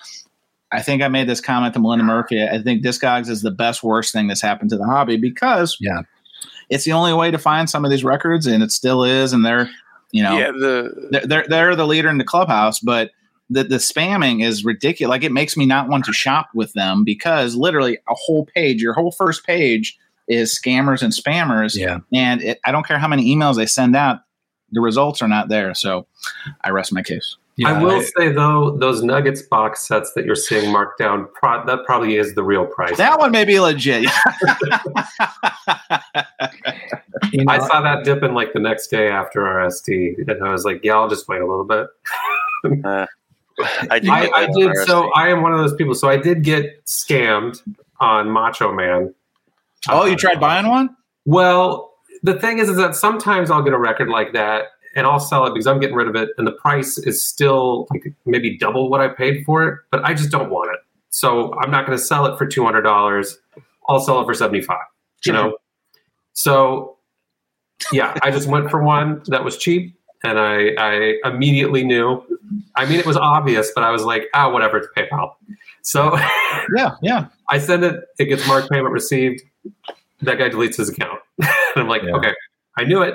[0.72, 2.42] I think I made this comment to Melinda Murphy.
[2.42, 6.02] I think Discogs is the best worst thing that's happened to the hobby because Yeah.
[6.70, 9.32] it's the only way to find some of these records, and it still is.
[9.32, 9.70] And they're
[10.10, 13.12] you know yeah, the they're, they're they're the leader in the clubhouse, but
[13.52, 15.10] the the spamming is ridiculous.
[15.10, 18.80] Like it makes me not want to shop with them because literally a whole page,
[18.82, 19.98] your whole first page
[20.28, 21.98] is scammers and spammers, Yeah.
[22.12, 24.20] and it, I don't care how many emails they send out,
[24.70, 25.74] the results are not there.
[25.74, 26.06] So
[26.62, 27.36] I rest my case.
[27.56, 31.66] Yeah, I will say though, those Nuggets box sets that you're seeing marked down, pro-
[31.66, 32.96] that probably is the real price.
[32.96, 34.04] That one may be legit.
[37.32, 40.50] you know, I saw that dip in like the next day after RSD, and I
[40.50, 41.88] was like, "Yeah, I'll just wait a little bit."
[42.84, 43.06] uh,
[43.90, 44.10] I did.
[44.10, 44.72] I, I did.
[44.86, 45.94] So I am one of those people.
[45.94, 47.62] So I did get scammed
[48.00, 49.14] on Macho Man.
[49.88, 50.96] oh, you Uh, tried buying one?
[51.24, 51.92] Well,
[52.22, 55.46] the thing is, is that sometimes I'll get a record like that and I'll sell
[55.46, 58.90] it because I'm getting rid of it, and the price is still like maybe double
[58.90, 60.80] what I paid for it, but I just don't want it.
[61.10, 63.38] So I'm not going to sell it for two hundred dollars.
[63.88, 64.84] I'll sell it for seventy five.
[65.24, 65.58] You know.
[66.34, 66.96] So
[67.92, 72.22] yeah, I just went for one that was cheap, and I I immediately knew.
[72.76, 75.34] I mean, it was obvious, but I was like, ah, whatever, it's PayPal.
[75.82, 76.16] So
[76.76, 77.26] Yeah, yeah.
[77.48, 78.04] I send it.
[78.18, 79.42] It gets marked payment received.
[80.22, 82.14] That guy deletes his account, and I'm like, Yeah.
[82.16, 82.32] okay,
[82.78, 83.14] I knew it.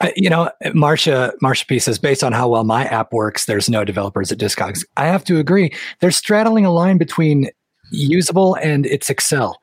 [0.00, 3.68] Uh, you know, Marcia Marcia P says based on how well my app works, there's
[3.68, 4.84] no developers at Discogs.
[4.96, 5.72] I have to agree.
[6.00, 7.50] They're straddling a line between
[7.90, 9.60] usable and it's Excel.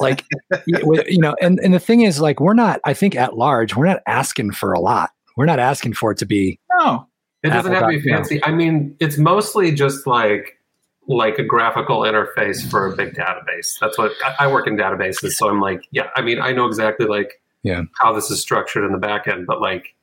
[0.00, 0.24] Like
[0.66, 2.80] you know, and and the thing is, like, we're not.
[2.84, 5.10] I think at large, we're not asking for a lot.
[5.36, 6.58] We're not asking for it to be.
[6.80, 7.07] No.
[7.42, 8.42] It doesn't have to be fancy.
[8.44, 10.58] I mean, it's mostly just like
[11.10, 13.78] like a graphical interface for a big database.
[13.80, 16.10] That's what I, I work in databases, so I'm like, yeah.
[16.16, 17.82] I mean, I know exactly like Yeah.
[17.98, 19.94] how this is structured in the back end, but like,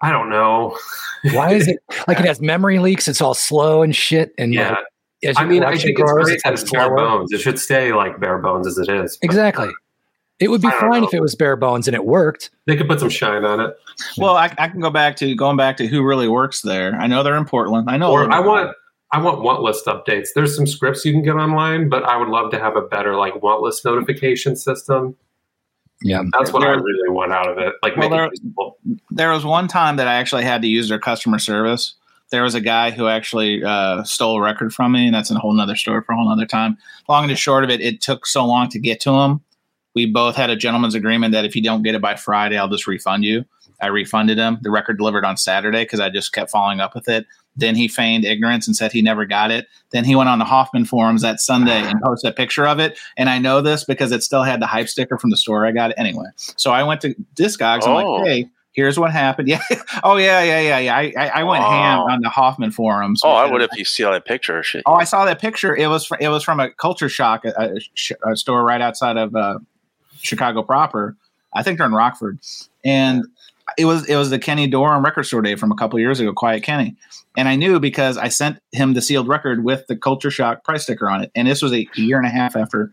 [0.00, 0.76] I don't know.
[1.32, 3.08] Why is it like it has memory leaks?
[3.08, 4.34] It's all slow and shit.
[4.36, 4.76] And Yeah,
[5.24, 7.32] like, I mean, I think it's great that it's bare bones.
[7.32, 9.16] It should stay like bare bones as it is.
[9.16, 9.70] but Exactly.
[10.44, 11.08] It would be fine know.
[11.08, 12.50] if it was bare bones and it worked.
[12.66, 13.74] They could put some shine on it.
[14.18, 16.94] Well, I, I can go back to going back to who really works there.
[16.96, 17.88] I know they're in Portland.
[17.90, 18.10] I know.
[18.12, 18.76] Or I bit want
[19.12, 20.28] I want want list updates.
[20.34, 23.16] There's some scripts you can get online, but I would love to have a better
[23.16, 25.16] like want list notification system.
[26.02, 26.22] Yeah.
[26.36, 27.72] That's what I really want out of it.
[27.82, 28.30] Like Well, there-
[29.10, 31.94] there was one time that I actually had to use their customer service.
[32.30, 35.38] There was a guy who actually uh, stole a record from me, and that's a
[35.38, 36.76] whole nother story for a whole nother time.
[37.08, 39.40] Long and the short of it, it took so long to get to him.
[39.94, 42.68] We both had a gentleman's agreement that if you don't get it by Friday, I'll
[42.68, 43.44] just refund you.
[43.82, 44.58] I refunded him.
[44.62, 47.26] The record delivered on Saturday because I just kept following up with it.
[47.56, 49.66] Then he feigned ignorance and said he never got it.
[49.90, 52.98] Then he went on the Hoffman forums that Sunday and posted a picture of it.
[53.16, 55.70] And I know this because it still had the hype sticker from the store I
[55.72, 56.26] got it anyway.
[56.36, 57.84] So I went to Discogs.
[57.86, 58.14] I'm Oh.
[58.14, 59.46] like, hey, here's what happened.
[59.54, 59.60] Yeah.
[60.02, 60.96] oh yeah, yeah, yeah, yeah.
[60.96, 61.70] I I, I went Oh.
[61.70, 63.20] ham on the Hoffman forums.
[63.24, 64.62] Oh, I would if you see that picture.
[64.64, 64.82] Shit.
[64.86, 65.76] Oh, I saw that picture.
[65.76, 68.80] It was fr- it was from a Culture Shock, a, a, sh- a store right
[68.80, 69.58] outside of uh,
[70.24, 71.16] Chicago proper.
[71.54, 72.38] I think they're in Rockford,
[72.84, 73.24] and
[73.78, 76.32] it was it was the Kenny Dorham record store day from a couple years ago,
[76.32, 76.96] Quiet Kenny,
[77.36, 80.82] and I knew because I sent him the sealed record with the Culture Shock price
[80.82, 82.90] sticker on it, and this was a year and a half after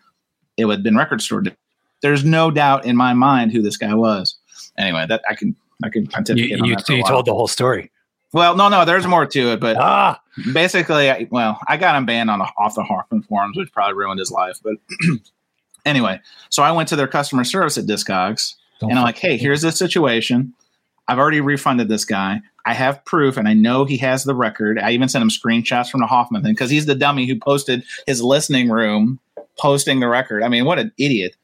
[0.57, 1.55] it had been record store day.
[2.01, 4.35] There's no doubt in my mind who this guy was.
[4.77, 7.11] Anyway, that I can I can You, pontificate on you, that for a you while.
[7.11, 7.91] told the whole story.
[8.33, 10.21] Well, no, no, there's more to it, but Ah,
[10.53, 13.95] basically, I, well, I got him banned on the, off the Hoffman forums, which probably
[13.95, 14.57] ruined his life.
[14.63, 14.75] But
[15.85, 16.19] anyway,
[16.49, 19.71] so I went to their customer service at Discogs, and I'm like, "Hey, here's the
[19.71, 20.53] situation.
[21.07, 22.41] I've already refunded this guy.
[22.65, 24.79] I have proof, and I know he has the record.
[24.79, 27.83] I even sent him screenshots from the Hoffman thing because he's the dummy who posted
[28.07, 29.19] his listening room
[29.59, 30.43] posting the record.
[30.43, 31.35] I mean, what an idiot!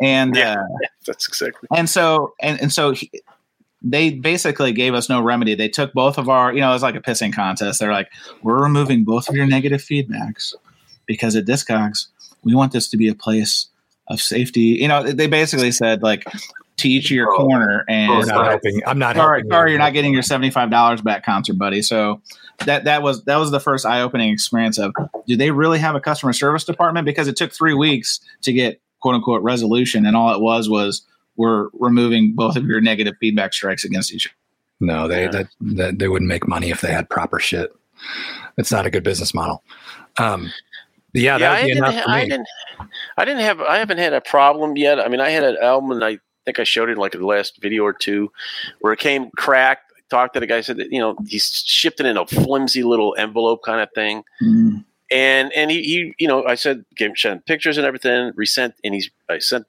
[0.00, 0.54] And Yeah.
[0.54, 0.64] uh,
[1.06, 1.68] That's exactly.
[1.76, 3.10] and so and, and so he,
[3.82, 6.82] they basically gave us no remedy they took both of our you know it was
[6.82, 8.10] like a pissing contest they're like
[8.42, 10.54] we're removing both of your negative feedbacks
[11.06, 12.08] because at discogs
[12.44, 13.68] we want this to be a place
[14.08, 16.24] of safety you know they basically said like
[16.76, 17.36] to each of your Oh.
[17.36, 18.48] corner Oh, I'm and not sorry.
[18.48, 18.82] helping.
[18.86, 19.50] I'm not sorry helping.
[19.50, 19.72] sorry you.
[19.74, 22.22] you're not getting your $75 back Concert Buddie so
[22.64, 24.92] that that was that was the first eye-opening experience of
[25.26, 28.80] do they really have a customer service department because it took three weeks to get
[29.00, 33.52] quote unquote resolution and all it was was we're removing both of your negative feedback
[33.52, 34.34] strikes against each other
[34.80, 35.30] No, they Yeah.
[35.30, 37.70] that, that they wouldn't make money if they had proper shit.
[38.56, 39.62] It's not a good business model.
[40.18, 40.50] Um,
[41.14, 42.46] yeah, that I be didn't, ha- I didn't.
[43.16, 43.60] I didn't have.
[43.60, 45.00] I haven't had a problem yet.
[45.00, 47.26] I mean, I had an album, and I think I showed it in like the
[47.26, 48.30] last video or two,
[48.80, 49.92] where it came cracked.
[49.96, 50.60] I talked to the guy.
[50.60, 54.24] Said that you know he shipped it in a flimsy little envelope kind of thing,
[54.42, 54.78] mm-hmm.
[55.10, 58.32] and and he, he you know I said gave him pictures and everything.
[58.36, 59.66] Resent and he's I sent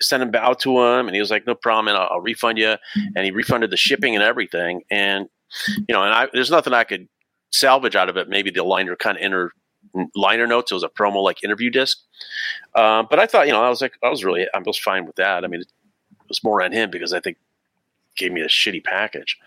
[0.00, 2.58] sent him out to him, and he was like, no problem, and I'll, I'll refund
[2.58, 2.76] you.
[3.14, 5.28] And he refunded the shipping and everything, and
[5.76, 7.08] you know, and I there's nothing I could
[7.52, 8.28] salvage out of it.
[8.28, 9.52] Maybe the liner kind of inner
[10.14, 10.70] liner notes.
[10.70, 11.98] It was a promo like interview disc.
[12.74, 15.06] Um, but I thought, you know, I was like, I was really, I was fine
[15.06, 15.44] with that.
[15.44, 15.68] I mean, it
[16.28, 17.36] was more on him because I think
[18.16, 19.38] gave me a shitty package.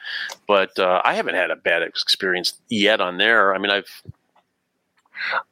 [0.47, 3.53] But uh, I haven't had a bad experience yet on there.
[3.53, 4.03] I mean, I've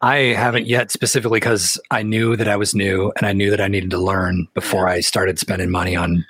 [0.01, 3.61] I haven't yet specifically because I knew that I was new and I knew that
[3.61, 6.25] I needed to learn before I started spending money on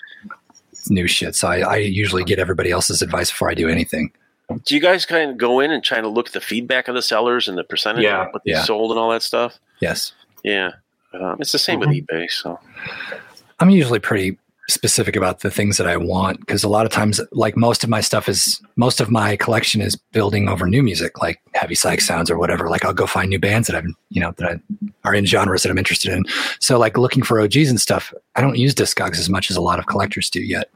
[0.89, 1.36] new shit.
[1.36, 4.12] So I, I usually get everybody else's advice before I do anything.
[4.66, 6.95] Do you guys kind of go in and try to look at the feedback of
[6.95, 8.28] the sellers and the percentage Yeah.
[8.28, 8.64] of what they Yeah.
[8.64, 9.58] sold and all that stuff?
[9.80, 10.14] Yes.
[10.43, 10.72] Yeah.
[11.14, 12.30] Um, it's the same with eBay.
[12.32, 12.60] So
[13.60, 14.38] I'm usually pretty
[14.72, 17.89] specific about the things that I want because a lot of times, like most of
[17.89, 22.01] my stuff is most of my collection is building over new music, like heavy psych
[22.01, 22.69] sounds or whatever.
[22.69, 24.59] Like I'll go find new bands that I'm, you know, that I,
[25.03, 26.24] are in genres that I'm interested in.
[26.59, 29.61] So like looking for OGs and stuff, I don't use Discogs as much as a
[29.61, 30.69] lot of collectors do yet.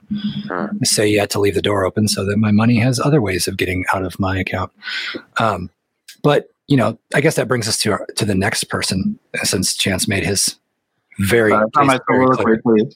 [0.48, 0.68] Huh.
[0.82, 3.48] I say yet to leave the door open so that my money has other ways
[3.48, 4.72] of getting out of my account.
[5.38, 5.70] Um,
[6.24, 9.76] but you know, I guess that brings us to our, to the next person since
[9.76, 10.56] Chance made his
[11.20, 12.62] very, Uh, my very soliloquy, clear.
[12.86, 12.96] please.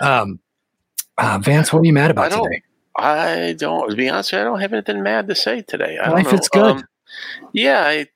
[0.00, 0.38] Um,
[1.16, 2.62] uh, Vance, what are you mad about don't- today?
[3.00, 5.98] I don't, to be honest, you, I don't have anything mad to say today.
[5.98, 6.62] I don't Life is good.
[6.78, 6.84] Um,
[7.52, 7.82] yeah.
[7.86, 8.06] I,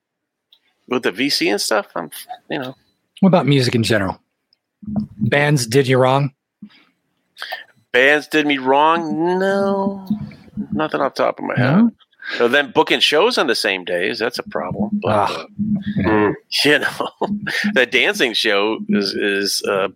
[0.89, 2.11] with the VC and stuff, I'm,
[2.51, 2.75] you know,
[3.21, 4.21] What about music in general?
[5.19, 6.33] Bands did you wrong?
[7.93, 9.39] bands did me wrong.
[9.39, 10.05] No,
[10.73, 11.77] nothing off the top of my head.
[11.77, 11.93] No?
[12.39, 14.91] So then booking shows on the same days, that's a problem.
[15.03, 15.41] But Ah.
[15.43, 15.47] uh,
[15.99, 16.35] Mm.
[16.65, 17.11] you know,
[17.75, 19.89] that dancing show is is uh,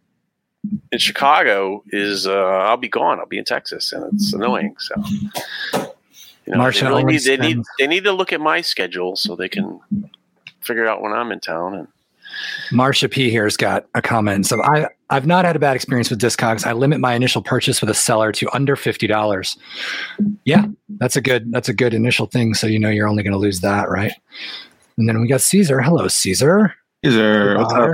[0.92, 3.18] in Chicago is uh, I'll be gone.
[3.20, 4.74] I'll be in Texas, and it's annoying.
[4.78, 4.94] So
[6.46, 9.36] you know, they, really need, they need they need to look at my schedule so
[9.36, 9.80] they can
[10.60, 11.74] figure out when I'm in town.
[11.74, 11.88] And
[12.70, 14.46] Marsha P here's got a comment.
[14.46, 16.66] So I I've not had a bad experience with Discogs.
[16.66, 19.56] I limit my initial purchase with a seller to under fifty dollars.
[20.44, 20.66] Yeah,
[20.98, 22.54] that's a good that's a good initial thing.
[22.54, 24.12] So you know you're only going to lose that, right?
[24.98, 25.80] And then we got Caesar.
[25.80, 26.74] Hello, Caesar.
[27.04, 27.90] Caesar, there, what's up?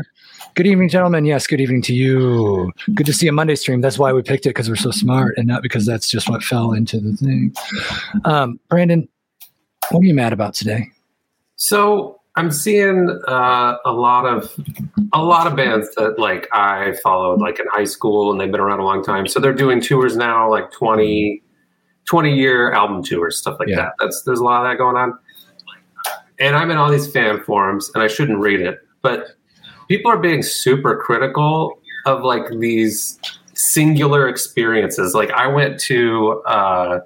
[0.55, 1.25] Good evening, gentlemen.
[1.25, 2.71] Yes, good evening to you.
[2.95, 3.81] Good to see a Monday stream.
[3.81, 6.43] That's why we picked it because we're so smart and not because that's just what
[6.43, 7.55] fell into the thing.
[8.27, 9.09] Um, Brandon,
[9.91, 10.89] what are you mad about today?
[11.57, 14.51] So I'm seeing uh, a lot of
[15.13, 18.61] a lot of bands that like I followed like in high school and they've been
[18.61, 19.27] around a long time.
[19.29, 21.43] So they're doing tours now, like 20,
[22.09, 23.77] 20 year album tours, stuff like Yeah.
[23.77, 23.93] that.
[23.99, 25.19] That's there's a lot of that going on.
[26.41, 29.27] And I'm in all these fan forums, and I shouldn't read it, but
[29.89, 33.21] people are being super critical of like these
[33.55, 35.15] singular experiences.
[35.15, 37.01] Like I went to uh,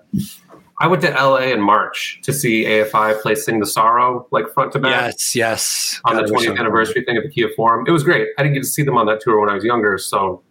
[0.78, 4.72] I went to LA in March to see AFI play "Sing the Sorrow" like front
[4.72, 6.00] to back Yes, yes.
[6.04, 7.84] on the God, I 20th anniversary thing at the Kia Forum.
[7.86, 8.28] It was great.
[8.38, 10.42] I didn't get to see them on that tour when I was younger, so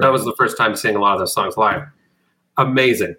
[0.00, 1.82] that was the first time seeing a lot of those songs live.
[2.56, 3.16] Amazing.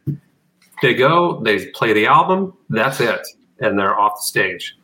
[0.82, 3.26] They go, they play the album, that's it,
[3.60, 4.76] and they're off the stage.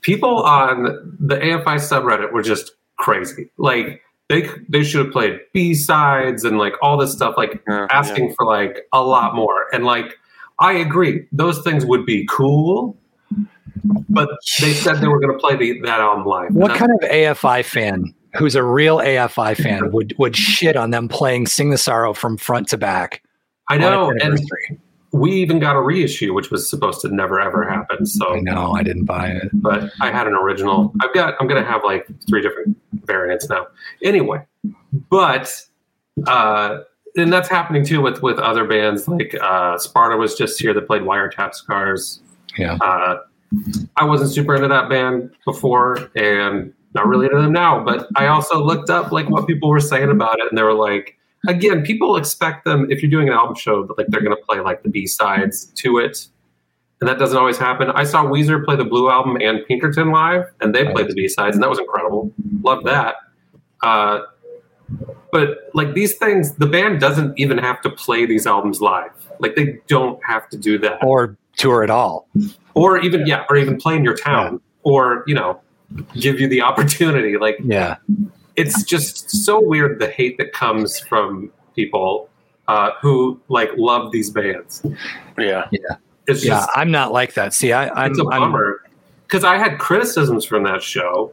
[0.00, 3.50] People on the AFI subreddit were just crazy.
[3.58, 7.86] Like they they should have played B sides and like all this stuff, like Yeah,
[7.90, 9.66] asking for like a lot more.
[9.74, 10.18] And like
[10.62, 12.96] I agree, those things would be cool,
[14.08, 16.54] but they said they were going to play the, that album live.
[16.54, 21.08] What kind of AFI fan who's a real AFI fan would would shit on them
[21.08, 23.22] playing "Sing the Sorrow" from front to back?
[23.68, 24.38] I know, and
[25.12, 28.06] we even got a reissue, which was supposed to never ever happen.
[28.06, 29.48] So, I know I didn't buy it.
[29.52, 30.92] but I had an original.
[31.02, 31.34] I've got.
[31.40, 33.66] I'm going to have like three different variants now.
[34.02, 34.44] Anyway,
[35.10, 35.54] but
[36.26, 36.78] uh,
[37.16, 39.08] and that's happening too with with other bands.
[39.08, 42.20] Like uh, Sparta was just here that played Wiretap Scars.
[42.56, 42.78] Yeah.
[42.80, 43.18] Uh,
[43.96, 47.84] I wasn't super into that band before, and not really into them now.
[47.84, 50.74] But I also looked up like what people were saying about it, and they were
[50.74, 54.36] like, again, people expect them if you're doing an album show that like they're going
[54.36, 56.26] to play like the B sides to it,
[57.00, 57.90] and that doesn't always happen.
[57.90, 61.28] I saw Weezer play the Blue album and Pinkerton live, and they played the B
[61.28, 62.32] sides, and that was incredible.
[62.62, 63.16] Loved that.
[63.82, 64.20] Uh,
[65.32, 69.10] but like these things, the band doesn't even have to play these albums live.
[69.40, 72.28] Like they don't have to do that Or tour at all.
[72.74, 75.60] or even yeah, or even play in your town, or you know,
[76.14, 77.36] give you the opportunity.
[77.38, 77.96] Like Yeah.
[78.56, 82.28] it's just so weird the hate that comes from people
[82.68, 84.84] uh, who like love these bands.
[85.38, 85.66] Yeah.
[85.72, 86.56] yeah It's Yeah.
[86.60, 87.54] just I'm not like that.
[87.54, 88.82] See, I, I'm, it's a I'm bummer
[89.26, 91.32] because I had criticisms from that show.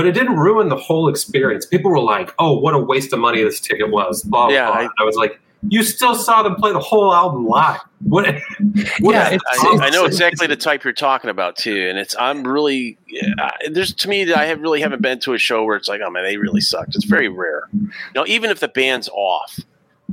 [0.00, 1.66] But it didn't ruin the whole experience.
[1.66, 4.54] People were like, "Oh, what a waste of money this ticket was." Blah blah.
[4.54, 4.76] Yeah, blah.
[4.76, 5.38] I- I was like,
[5.68, 7.80] "You still saw them play the whole album live?
[8.04, 8.24] What?
[9.00, 12.16] what Yeah, it's- I, I know exactly the type you're talking about too, and it's
[12.18, 12.96] I'm really
[13.38, 15.86] uh, there's to me that I have really haven't been to a show where it's
[15.86, 16.94] like oh man they really sucked.
[16.96, 17.64] It's very rare.
[17.74, 19.58] You know, even if the band's off,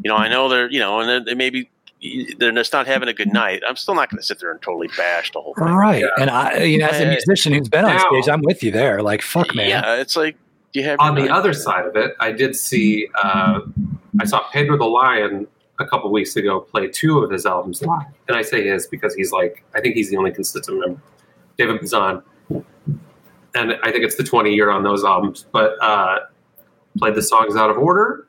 [0.03, 1.69] you know I know they're you know and they're, they maybe
[2.37, 3.63] they're just not having a good night.
[3.67, 5.65] I'm still not going to sit there and totally bash the whole thing.
[5.65, 6.03] right.
[6.19, 8.71] And I, you know, as a musician who's been on now- stage, I'm with you
[8.71, 9.01] there.
[9.01, 9.69] Like, fuck, man.
[9.69, 10.37] Yeah, it's like
[10.73, 11.31] you have on the night.
[11.31, 13.61] other side of it, I did see uh,
[14.19, 15.47] I saw Pedro the Lion
[15.79, 19.15] a couple weeks ago play two of his albums live, and I say his because
[19.15, 21.01] he's like I think he's the only consistent member,
[21.57, 22.21] David Bazan,
[23.55, 26.19] and I think it's the 20 year on those albums, but uh,
[26.99, 28.26] played the songs out of order,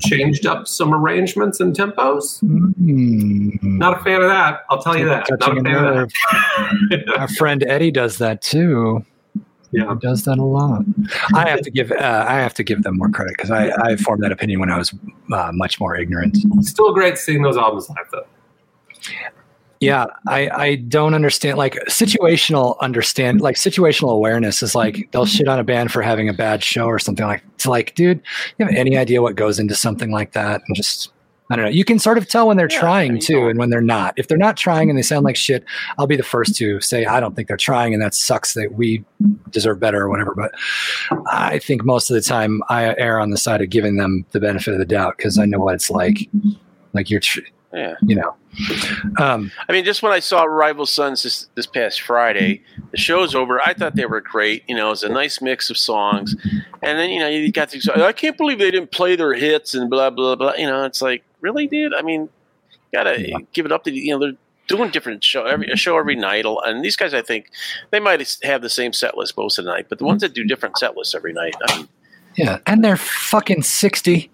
[0.00, 2.42] changed up some arrangements and tempos.
[2.42, 3.62] Mm.
[3.62, 4.64] Not a fan of that.
[4.68, 5.26] I'll tell you that.
[5.30, 6.12] Not a fan of
[6.90, 7.08] that.
[7.18, 9.04] Our friend Eddie does that too.
[9.70, 9.88] yeah.
[9.88, 10.84] He does that a lot.
[11.34, 13.96] I have to give uh, I have to give them more credit because I, I
[13.96, 14.94] formed that opinion when I was
[15.32, 16.36] uh, much more ignorant.
[16.60, 18.26] Still great seeing those albums live though.
[19.80, 25.36] Yeah, I, I don't understand like situational understand like situational awareness is like they'll mm-hmm.
[25.36, 28.22] shit on a band for having a bad show or something like it's like, dude,
[28.58, 30.62] you have any idea what goes into something like that?
[30.66, 31.10] And just
[31.48, 31.70] I don't know.
[31.70, 33.48] You can sort of tell when they're Yeah, trying too know.
[33.48, 34.14] and when they're not.
[34.16, 35.64] If they're not trying and they sound like shit,
[35.96, 38.72] I'll be the first to say I don't think they're trying and that sucks that
[38.74, 39.04] we
[39.50, 40.34] deserve better or whatever.
[40.34, 40.54] But
[41.30, 44.40] I think most of the time I err on the side of giving them the
[44.40, 46.14] benefit of the doubt because I know what it's like.
[46.14, 46.50] Mm-hmm.
[46.94, 47.40] Like you're, tr-
[47.72, 47.96] Yeah.
[48.02, 48.34] you know.
[49.18, 53.34] Um, I mean, just when I saw Rival Sons this, this past Friday, the show's
[53.34, 53.60] over.
[53.60, 54.64] I thought they were great.
[54.66, 56.34] You know, it was a nice mix of songs.
[56.82, 59.74] And then, you know, you got these, I can't believe they didn't play their hits
[59.74, 60.54] and blah, blah, blah.
[60.54, 61.92] You know, it's like, really, dude?
[61.92, 62.28] I mean,
[62.94, 63.36] got to Yeah.
[63.52, 64.36] give it up to, you know, they're
[64.68, 66.44] doing different show every a show every night.
[66.46, 67.50] And these guys, I think,
[67.90, 70.32] they might have the same set list most of the night, but the ones that
[70.32, 71.88] do different set lists every night, I mean,
[72.36, 74.30] Yeah, and they're fucking sixty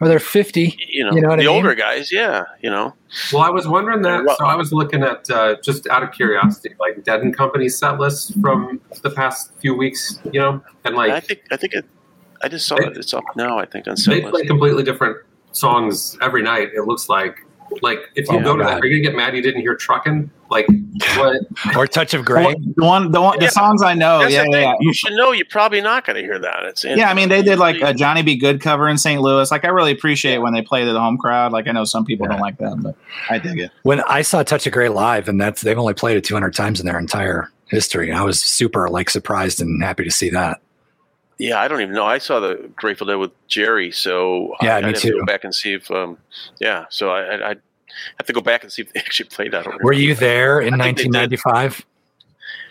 [0.00, 0.76] or they're fifty.
[0.88, 1.56] you know, You know what I the mean?
[1.56, 2.94] older guys, yeah, you know,
[3.32, 4.24] Well, I was wondering that.
[4.24, 7.68] Well- So I was looking at uh, just out of curiosity, like Dead and Company
[7.68, 11.12] set lists from the past few weeks, you know, and like.
[11.12, 11.84] I think, I think it,
[12.42, 12.96] I just saw They- it.
[12.96, 14.48] It's up now, I think, on set they set play list.
[14.50, 15.18] completely different
[15.52, 16.70] songs every night.
[16.74, 17.44] It looks like,
[17.80, 18.68] like if you Oh, go to God.
[18.76, 20.30] that, are you gonna get mad you didn't hear trucking?
[20.50, 20.66] Like
[21.16, 21.40] what?
[21.76, 22.54] Or touch of The gray.
[22.76, 23.50] the one, the, one, the Yeah.
[23.50, 24.20] songs I know.
[24.20, 25.32] That's Yeah, yeah, You should know.
[25.32, 26.64] You're probably not going to hear that.
[26.64, 28.36] It's Yeah, I mean, they did like a Johnny B.
[28.36, 29.20] Goode cover in St.
[29.20, 29.50] Louis.
[29.50, 31.52] Like, I really appreciate when they play to the home crowd.
[31.52, 32.94] Like, I know some people don't like that, but
[33.30, 33.70] I dig it.
[33.82, 36.78] When I saw Touch of Grey live, and that's they've only played it 200 times
[36.80, 38.12] in their entire history.
[38.12, 40.60] I was super like surprised and happy to see that.
[41.38, 42.04] Yeah, I don't even know.
[42.06, 45.18] I saw the Grateful Dead with Jerry, so Yeah, I, me I'd have to too.
[45.18, 45.90] go back and see if.
[45.90, 46.16] Um,
[46.60, 47.60] yeah, so I, I, I'd
[48.18, 49.66] have to go back and see if they actually played that.
[49.82, 51.12] Were you there in I think they did.
[51.14, 51.86] 1995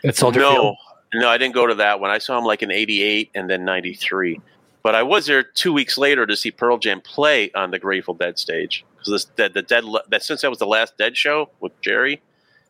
[0.06, 0.76] at Soldier No, Field?
[1.16, 2.10] no, I didn't go to that one.
[2.12, 4.40] I saw him like in '88 and then '93.
[4.84, 8.14] But I was there two weeks later to see Pearl Jam play on the Grateful
[8.14, 8.84] Dead stage.
[8.98, 12.22] Because the, the dead that since that was the last Dead show with Jerry,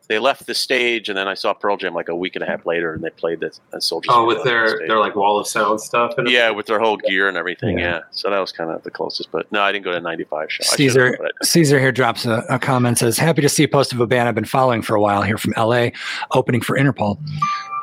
[0.08, 2.46] they left the stage, and then I saw Pearl Jam like a week and a
[2.46, 4.12] half later, and they played the uh, Soldiers.
[4.14, 6.18] Oh, with on the their their like wall of sound stuff.
[6.18, 7.80] And yeah, with their whole gear and everything.
[7.80, 7.84] Yeah.
[7.84, 8.00] Yeah.
[8.12, 9.32] so that was kind of the closest.
[9.32, 10.64] But no, I didn't go to '95 show.
[10.64, 14.08] Caesar Caesar here drops a, a comment says happy to see a post of a
[14.08, 15.90] band I've been following for a while here from LA,
[16.32, 17.18] opening for Interpol.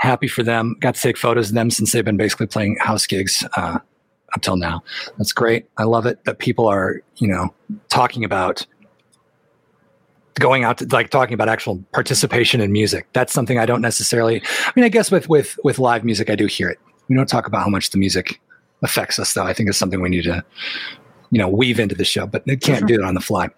[0.00, 0.76] Happy for them.
[0.80, 3.78] Got to take photos of them since they've been basically playing house gigs uh,
[4.34, 4.82] up till now.
[5.18, 5.68] That's great.
[5.76, 7.54] I love it that people are you know
[7.88, 8.66] talking about
[10.38, 13.06] going out to like talking about actual participation in music.
[13.12, 14.42] That's something I don't necessarily.
[14.66, 16.78] I mean, I guess with with with live music, I do hear it.
[17.08, 18.40] We don't talk about how much the music
[18.82, 19.44] affects us, though.
[19.44, 20.44] I think it's something we need to
[21.30, 23.48] you know weave into the show, but it can't do it on the fly.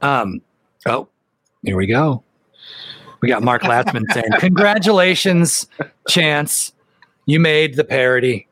[0.00, 0.40] Um,
[0.86, 1.08] oh,
[1.62, 2.22] here we go.
[3.20, 5.68] We got Mark Latzman saying, "Congratulations,
[6.08, 6.72] Chance,
[7.26, 8.48] you made the parody."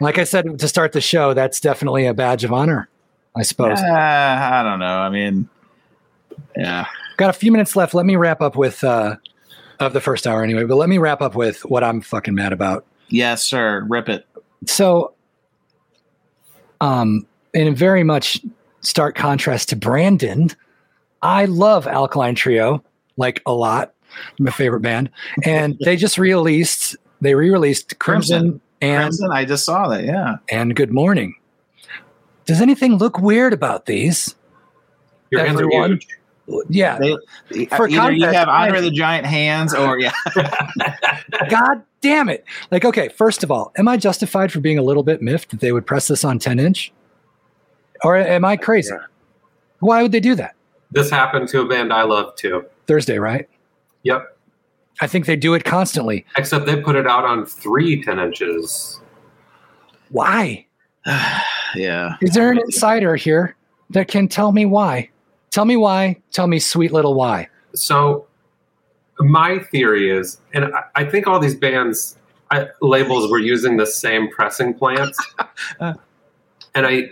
[0.00, 2.88] Like I said to start the show, that's definitely a badge of honor,
[3.36, 3.78] I suppose.
[3.78, 4.98] Uh, I don't know.
[4.98, 5.48] I mean,
[6.56, 6.86] yeah.
[7.16, 7.94] Got a few minutes left.
[7.94, 9.16] Let me wrap up with uh,
[9.78, 10.64] of the first hour anyway.
[10.64, 12.86] But let me wrap up with what I'm fucking mad about.
[13.08, 13.84] Yes, sir.
[13.88, 14.26] Rip it.
[14.66, 15.14] So,
[16.80, 18.40] um, in very much
[18.80, 20.50] stark contrast to Brandon,
[21.22, 22.82] I love Alkaline Trio
[23.16, 23.94] like a lot.
[24.40, 25.08] My favorite band,
[25.44, 28.60] and they just released they re-released Crimson, Crimson.
[28.80, 30.04] and Crimson, I just saw that.
[30.04, 30.36] Yeah.
[30.48, 31.36] and Good Morning.
[32.44, 34.34] Does anything look weird about these?
[35.30, 36.08] your hands are everyone- huge.
[36.68, 40.12] Yeah, They, For either you have Andre I- the Giant hands or yeah.
[41.48, 42.44] God damn it!
[42.70, 45.60] Like, okay, first of all, am I justified for being a little bit miffed that
[45.60, 46.92] they would press this on ten inch,
[48.04, 48.92] or am I crazy?
[48.92, 49.06] Yeah.
[49.80, 50.54] Why would they do that?
[50.90, 52.64] This happened to a band I love too.
[52.86, 53.48] Thursday, right?
[54.02, 54.36] Yep.
[55.00, 56.26] I think they do it constantly.
[56.36, 59.00] Except they put it out on three 10 inches.
[60.10, 60.66] Why?
[61.74, 62.16] yeah.
[62.20, 63.56] Is there an insider here
[63.90, 65.08] that can tell me why?
[65.50, 66.16] Tell me why.
[66.32, 67.48] Tell me, sweet little why.
[67.74, 68.26] So
[69.18, 72.16] my theory is, and I, I think all these bands
[72.50, 75.18] I, labels were using the same pressing plants,
[75.78, 75.94] Uh.
[76.74, 77.10] and I.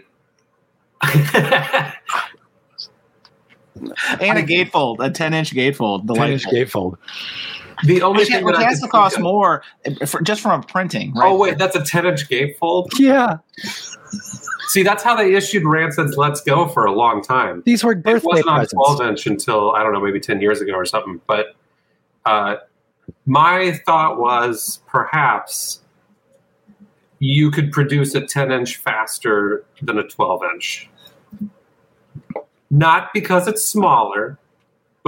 [4.20, 6.07] And a gatefold, a 10 inch gatefold.
[6.07, 6.97] The Ten inch light gatefold.
[7.85, 11.12] The only thing that has to cost more uh, for, just from a printing.
[11.14, 11.29] Right?
[11.29, 12.89] Oh wait, that's a ten inch gatefold.
[12.99, 13.39] Yeah,
[14.68, 17.62] See, that's how they issued Rancid's "Let's Go" for a long time.
[17.64, 20.72] these were birthday It wasn't on twelve-inch until I don't know, maybe ten years ago
[20.72, 21.22] or something.
[21.26, 21.57] But
[22.26, 22.57] uh,
[23.24, 25.81] my thought was perhaps
[27.18, 30.91] you could produce a ten inch faster than a twelve inch.
[32.70, 34.39] Not because it's smaller,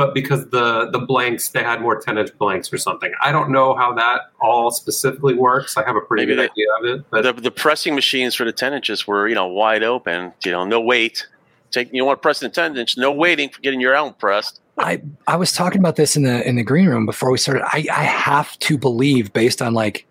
[0.00, 3.12] but because the the blanks they had more ten inch blanks or something.
[3.20, 5.76] I don't know how that all specifically works.
[5.76, 8.34] I have a pretty Maybe good they- idea of it, but the the pressing machines
[8.34, 10.32] for the 10 inches were you know wide open.
[10.42, 11.26] You know, no weight.
[11.70, 14.60] Take you want to press the 10 inch, no waiting for getting your album pressed.
[14.78, 17.62] I I was talking about this in the in the green room before we started.
[17.66, 20.06] I I have to believe based on like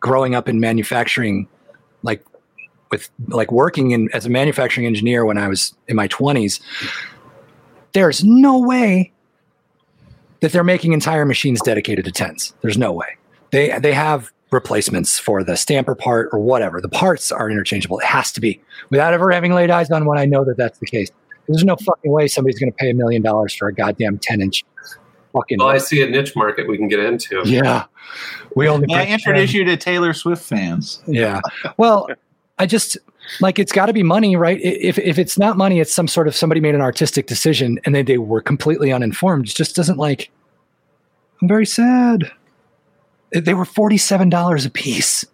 [0.00, 1.46] growing up in manufacturing,
[2.02, 2.24] like
[2.90, 6.60] with like working in as a manufacturing engineer when I was in my twenties.
[7.92, 9.12] There's no way
[10.40, 12.54] that they're making entire machines dedicated to tens.
[12.62, 13.16] There's no way.
[13.50, 16.80] They they have replacements for the stamper part or whatever.
[16.80, 17.98] The parts are interchangeable.
[17.98, 18.60] It has to be.
[18.90, 21.10] Without ever having laid eyes on one, I know that that's the case.
[21.48, 24.40] There's no fucking way somebody's going to pay a million dollars for a goddamn 10
[24.40, 24.64] inch
[25.32, 25.58] fucking.
[25.58, 27.42] well, I see a niche market we can get into.
[27.44, 27.84] yeah.
[28.54, 29.58] We only May I print introduce 10.
[29.58, 31.02] you to Taylor Swift fans?
[31.06, 31.40] Yeah.
[31.76, 32.08] Well,
[32.58, 32.96] I just
[33.40, 34.60] like it's got to be money, right?
[34.62, 37.94] If if it's not money, it's some sort of somebody made an artistic decision and
[37.94, 39.48] they, they were completely uninformed.
[39.48, 40.30] It just doesn't like.
[41.42, 42.30] I'm very sad.
[43.32, 45.24] They were forty seven dollars a piece.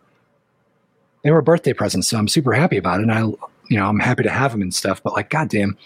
[1.22, 3.03] They were birthday presents, so I'm super happy about it.
[3.03, 5.03] And I, you know, I'm happy to have them and stuff.
[5.03, 5.76] But like, goddamn,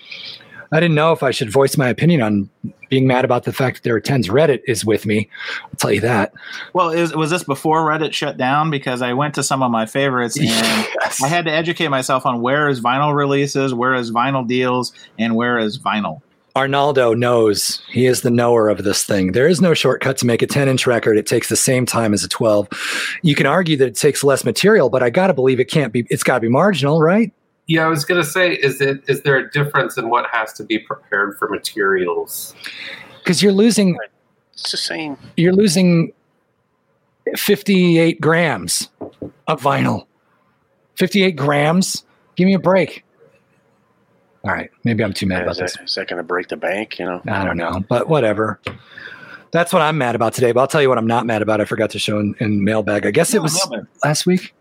[0.74, 2.50] I didn't know if I should voice my opinion on
[2.88, 4.28] being mad about the fact that there are tens.
[4.28, 5.30] Reddit is with me.
[5.62, 6.32] I'll tell you that.
[6.72, 8.72] Well, is, was this before Reddit shut down?
[8.72, 11.22] Because I went to some of my favorites and Yes.
[11.22, 15.36] I had to educate myself on where is vinyl releases, where is vinyl deals, and
[15.36, 16.22] where is vinyl.
[16.56, 19.30] Arnaldo knows he is the knower of this thing.
[19.30, 21.16] There is no shortcut to make a 10 inch record.
[21.16, 22.68] It takes the same time as a 12.
[23.22, 25.92] You can argue that it takes less material, but I got to believe it can't
[25.92, 27.32] be, it's got to be marginal, right?
[27.66, 30.64] Yeah, I was gonna say, is it is there a difference in what has to
[30.64, 32.54] be prepared for materials?
[33.18, 33.96] Because you're losing,
[34.52, 35.16] It's the same.
[35.36, 36.12] you're losing
[37.36, 38.90] 58 grams
[39.48, 40.06] of vinyl.
[40.96, 42.04] 58 grams?
[42.36, 43.02] Give me a break.
[44.44, 44.70] All right.
[44.84, 45.88] Maybe I'm too mad about Is that, this.
[45.90, 46.98] is that going to break the bank?
[46.98, 48.60] You know, I don't know, but whatever.
[49.52, 50.52] That's what I'm mad about today.
[50.52, 51.60] But I'll tell you what I'm not mad about.
[51.62, 53.06] I forgot to show in, in mailbag.
[53.06, 53.88] I guess it was mailbag.
[54.04, 54.52] last week.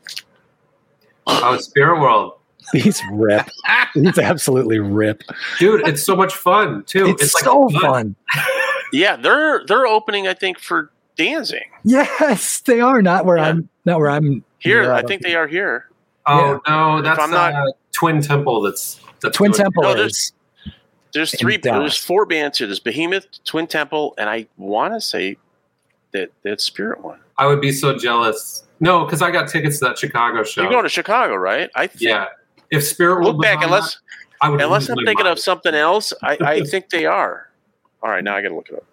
[1.28, 2.34] Oh, Spirit World.
[2.72, 3.48] These rip.
[3.96, 5.24] These absolutely rip.
[5.60, 7.08] Dude, it's so much fun too.
[7.20, 8.16] It's, so fun.
[8.94, 10.28] Yeah, they're they're opening.
[10.28, 13.48] I think for Danzig Yes, they are not where Yeah.
[13.48, 13.70] I'm.
[13.86, 14.44] Not where I'm.
[14.60, 14.84] here.
[14.84, 15.90] near, I don't think they are here.
[16.28, 18.62] Oh no, that's I'm not- uh, Twin Temple.
[18.62, 19.96] That's that's Twin doing- Temple No, is.
[19.96, 20.32] there's-
[21.12, 21.58] There's three.
[21.58, 22.68] There's four bands here.
[22.68, 25.38] There's Behemoth, Twin Temple, and I want to say
[26.12, 27.20] that that Spirit one.
[27.40, 28.64] I would be so jealous.
[28.80, 30.62] No, because I got tickets to that Chicago show.
[30.62, 31.70] You're going to Chicago, right?
[31.74, 32.28] I think, yeah.
[32.74, 34.00] If Spirit World Look back, unless that,
[34.42, 35.28] I would unless I'm thinking mind.
[35.28, 36.12] of something else.
[36.22, 37.50] I, I think they are.
[38.02, 38.84] All right, now I got to look it up.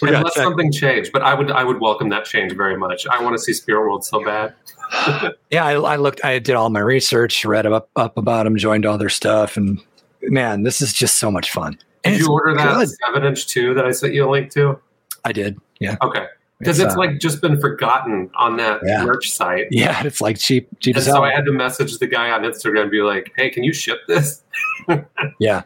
[0.00, 0.44] We gotta unless check.
[0.44, 1.10] something changed.
[1.12, 3.06] But I would I would welcome that change very much.
[3.08, 4.54] I want to see Spirit World so bad.
[5.50, 6.22] Yeah, I, I looked.
[6.24, 9.80] I did all my research, read up up about them, joined all their stuff, and
[10.22, 11.78] man, this is just so much fun.
[12.04, 12.88] And Did it's you order that good.
[13.06, 14.78] seven inch two that I sent you a link to?
[15.24, 15.58] I did.
[15.80, 16.26] Yeah, Okay.
[16.62, 19.04] Because it's, uh, like just been forgotten on that Yeah.
[19.04, 19.66] merch site.
[19.72, 21.24] yeah, it's like cheap, cheap And so.
[21.24, 23.98] I had to message the guy on Instagram and be like, hey, can you ship
[24.06, 24.42] this?
[25.40, 25.62] yeah,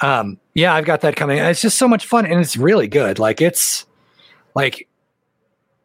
[0.00, 1.38] um, yeah, I've got that coming.
[1.38, 3.18] It's just so much fun, and it's really good.
[3.18, 3.86] Like it's
[4.54, 4.88] like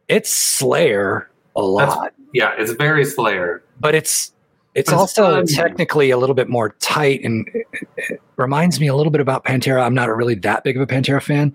[0.08, 3.62] it's Slayer a lot, Yeah, it's very Slayer.
[3.80, 4.32] but it's
[4.74, 8.88] it's But it's also technically a little bit more tight and it, it reminds me
[8.88, 9.82] a little bit about Pantera.
[9.82, 11.54] I'm not really that big of a Pantera fan,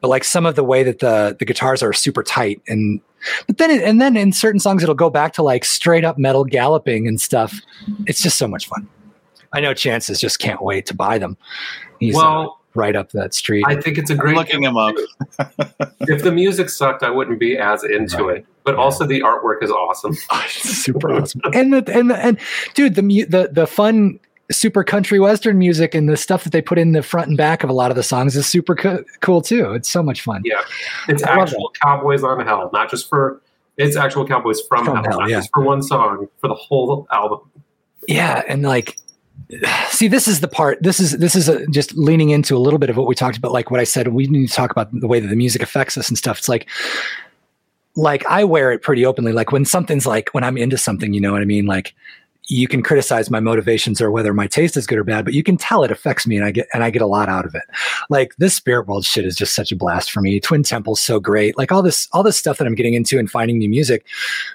[0.00, 3.00] but like some of the way that the the guitars are super tight and
[3.46, 6.18] but then it, and then in certain songs it'll go back to like straight up
[6.18, 7.60] metal galloping and stuff.
[8.06, 8.88] It's just so much fun.
[9.52, 11.36] I know Chances just can't wait to buy them.
[11.98, 13.64] He's uh, well, right up that street.
[13.66, 14.94] I think it's a I'm great looking him up.
[16.00, 18.36] if the music sucked, I wouldn't be as into Right.
[18.38, 18.46] it.
[18.64, 20.14] But also the artwork is awesome.
[20.48, 21.40] super awesome.
[21.52, 22.38] And the and the, and
[22.74, 24.20] dude, the the the fun
[24.50, 27.62] super country western music and the stuff that they put in the front and back
[27.62, 29.72] of a lot of the songs is super co- cool too.
[29.72, 30.42] It's so much fun.
[30.44, 30.62] Yeah.
[31.08, 33.40] It's I actual Cowboys on Hell, not just for
[33.76, 35.38] it's actual Cowboys from, From Hell, Hell, not yeah.
[35.38, 37.40] just for one song, for the whole album.
[38.06, 38.96] Yeah, and like
[39.88, 42.78] see this is the part this is this is a, just leaning into a little
[42.78, 44.88] bit of what we talked about like what I said we need to talk about
[44.92, 46.38] the way that the music affects us and stuff.
[46.38, 46.68] It's like
[47.96, 51.20] like I wear it pretty openly like when something's like when I'm into something, you
[51.20, 51.66] know what I mean?
[51.66, 51.94] Like
[52.50, 55.42] you can criticize my motivations or whether my taste is good or bad, but you
[55.44, 57.54] can tell it affects me and I get and I get a lot out of
[57.54, 57.62] it.
[58.10, 60.40] Like this spirit world shit is just such a blast for me.
[60.40, 61.56] Twin Temple's so great.
[61.56, 64.04] Like all this all this stuff that I'm getting into and finding new music,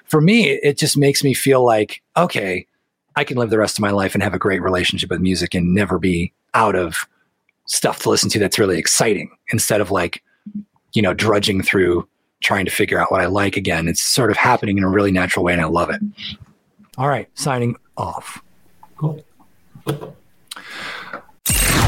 [0.04, 2.66] for me, it just makes me feel like, okay,
[3.16, 5.54] I can live the rest of my life and have a great relationship with music
[5.54, 7.08] and never be out of
[7.64, 10.22] stuff to listen to that's really exciting instead of like,
[10.92, 12.06] you know, drudging through
[12.42, 13.88] trying to figure out what I like again.
[13.88, 16.02] It's sort of happening in a really natural way and I love it.
[16.98, 18.42] All right, signing off.
[18.96, 19.24] Cool.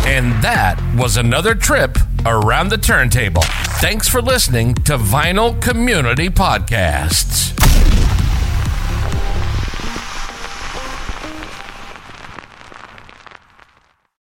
[0.06, 3.42] And that was another trip around the turntable.
[3.80, 7.57] Thanks for listening to Vinyl Community Podcasts.